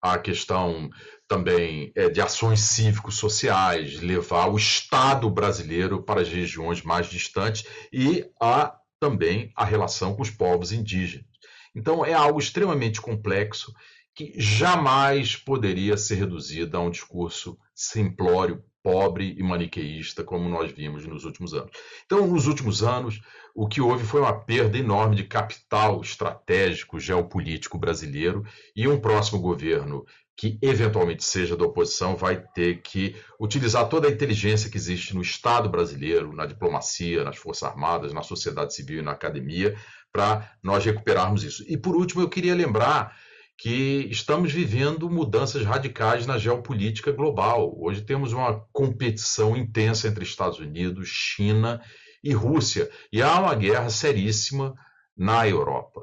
[0.02, 0.90] a questão
[1.28, 8.24] também é, de ações cívico-sociais, levar o Estado brasileiro para as regiões mais distantes e
[8.40, 11.26] a também a relação com os povos indígenas.
[11.74, 13.72] Então, é algo extremamente complexo
[14.14, 21.06] que jamais poderia ser reduzido a um discurso simplório, pobre e maniqueísta, como nós vimos
[21.06, 21.70] nos últimos anos.
[22.04, 23.20] Então, nos últimos anos,
[23.54, 28.44] o que houve foi uma perda enorme de capital estratégico geopolítico brasileiro
[28.74, 30.04] e um próximo governo
[30.40, 35.20] que eventualmente seja da oposição vai ter que utilizar toda a inteligência que existe no
[35.20, 39.76] Estado brasileiro, na diplomacia, nas Forças Armadas, na sociedade civil e na academia,
[40.10, 41.62] para nós recuperarmos isso.
[41.68, 43.14] E por último, eu queria lembrar
[43.58, 47.76] que estamos vivendo mudanças radicais na geopolítica global.
[47.78, 51.82] Hoje temos uma competição intensa entre Estados Unidos, China
[52.24, 54.74] e Rússia, e há uma guerra seríssima
[55.14, 56.00] na Europa.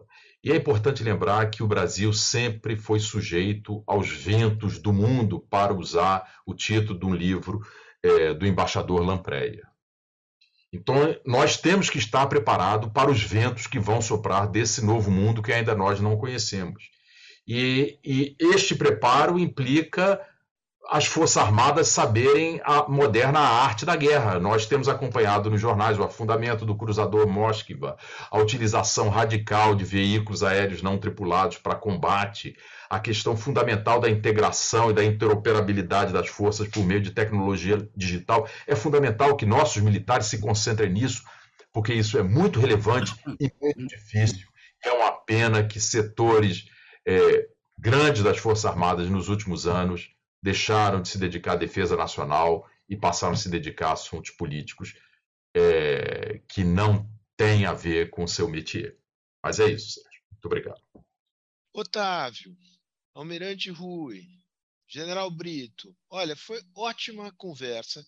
[0.48, 5.74] E é importante lembrar que o Brasil sempre foi sujeito aos ventos do mundo, para
[5.74, 7.60] usar o título de um livro
[8.02, 9.68] é, do embaixador Lampreia.
[10.72, 10.95] Então,
[11.26, 15.52] nós temos que estar preparados para os ventos que vão soprar desse novo mundo que
[15.52, 16.91] ainda nós não conhecemos.
[17.45, 20.18] E, e este preparo implica
[20.90, 24.40] as Forças Armadas saberem a moderna arte da guerra.
[24.40, 27.98] Nós temos acompanhado nos jornais o afundamento do cruzador Moskva,
[28.32, 32.56] a utilização radical de veículos aéreos não tripulados para combate,
[32.90, 38.48] a questão fundamental da integração e da interoperabilidade das forças por meio de tecnologia digital.
[38.66, 41.24] É fundamental que nossos militares se concentrem nisso,
[41.74, 44.48] porque isso é muito relevante e muito difícil.
[44.84, 46.66] É uma pena que setores
[47.06, 47.48] é,
[47.78, 52.96] grandes das Forças Armadas nos últimos anos deixaram de se dedicar à defesa nacional e
[52.96, 54.94] passaram a se dedicar a assuntos políticos
[55.56, 58.98] é, que não têm a ver com o seu métier.
[59.44, 60.22] Mas é isso, Sérgio.
[60.32, 60.82] Muito obrigado.
[61.74, 62.58] Otávio,
[63.14, 64.24] Almirante Rui,
[64.88, 68.06] General Brito, olha, foi ótima conversa.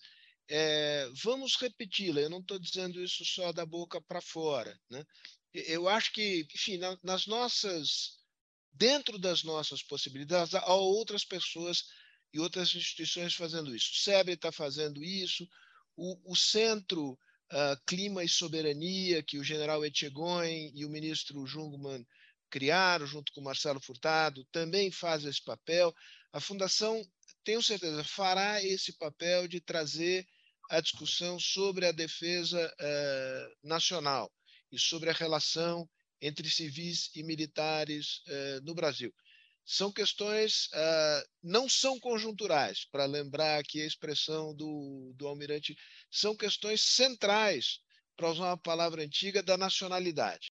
[0.48, 4.76] É, vamos repeti-la, eu não estou dizendo isso só da boca para fora.
[4.88, 5.04] Né?
[5.52, 8.18] Eu acho que, enfim, na, nas nossas,
[8.72, 11.84] dentro das nossas possibilidades, há outras pessoas
[12.32, 13.90] e outras instituições fazendo isso.
[13.92, 15.48] O SEBRE está fazendo isso,
[15.96, 22.06] o, o Centro uh, Clima e Soberania, que o general Etchegoin e o ministro Jungmann
[22.48, 25.94] criaram, junto com o Marcelo Furtado, também faz esse papel.
[26.32, 27.04] A Fundação,
[27.44, 30.26] tenho certeza, fará esse papel de trazer
[30.68, 34.32] a discussão sobre a defesa uh, nacional
[34.70, 35.88] e sobre a relação
[36.20, 39.12] entre civis e militares uh, no Brasil
[39.70, 45.76] são questões uh, não são conjunturais, para lembrar aqui a expressão do, do almirante,
[46.10, 47.78] são questões centrais,
[48.16, 50.50] para usar uma palavra antiga, da nacionalidade.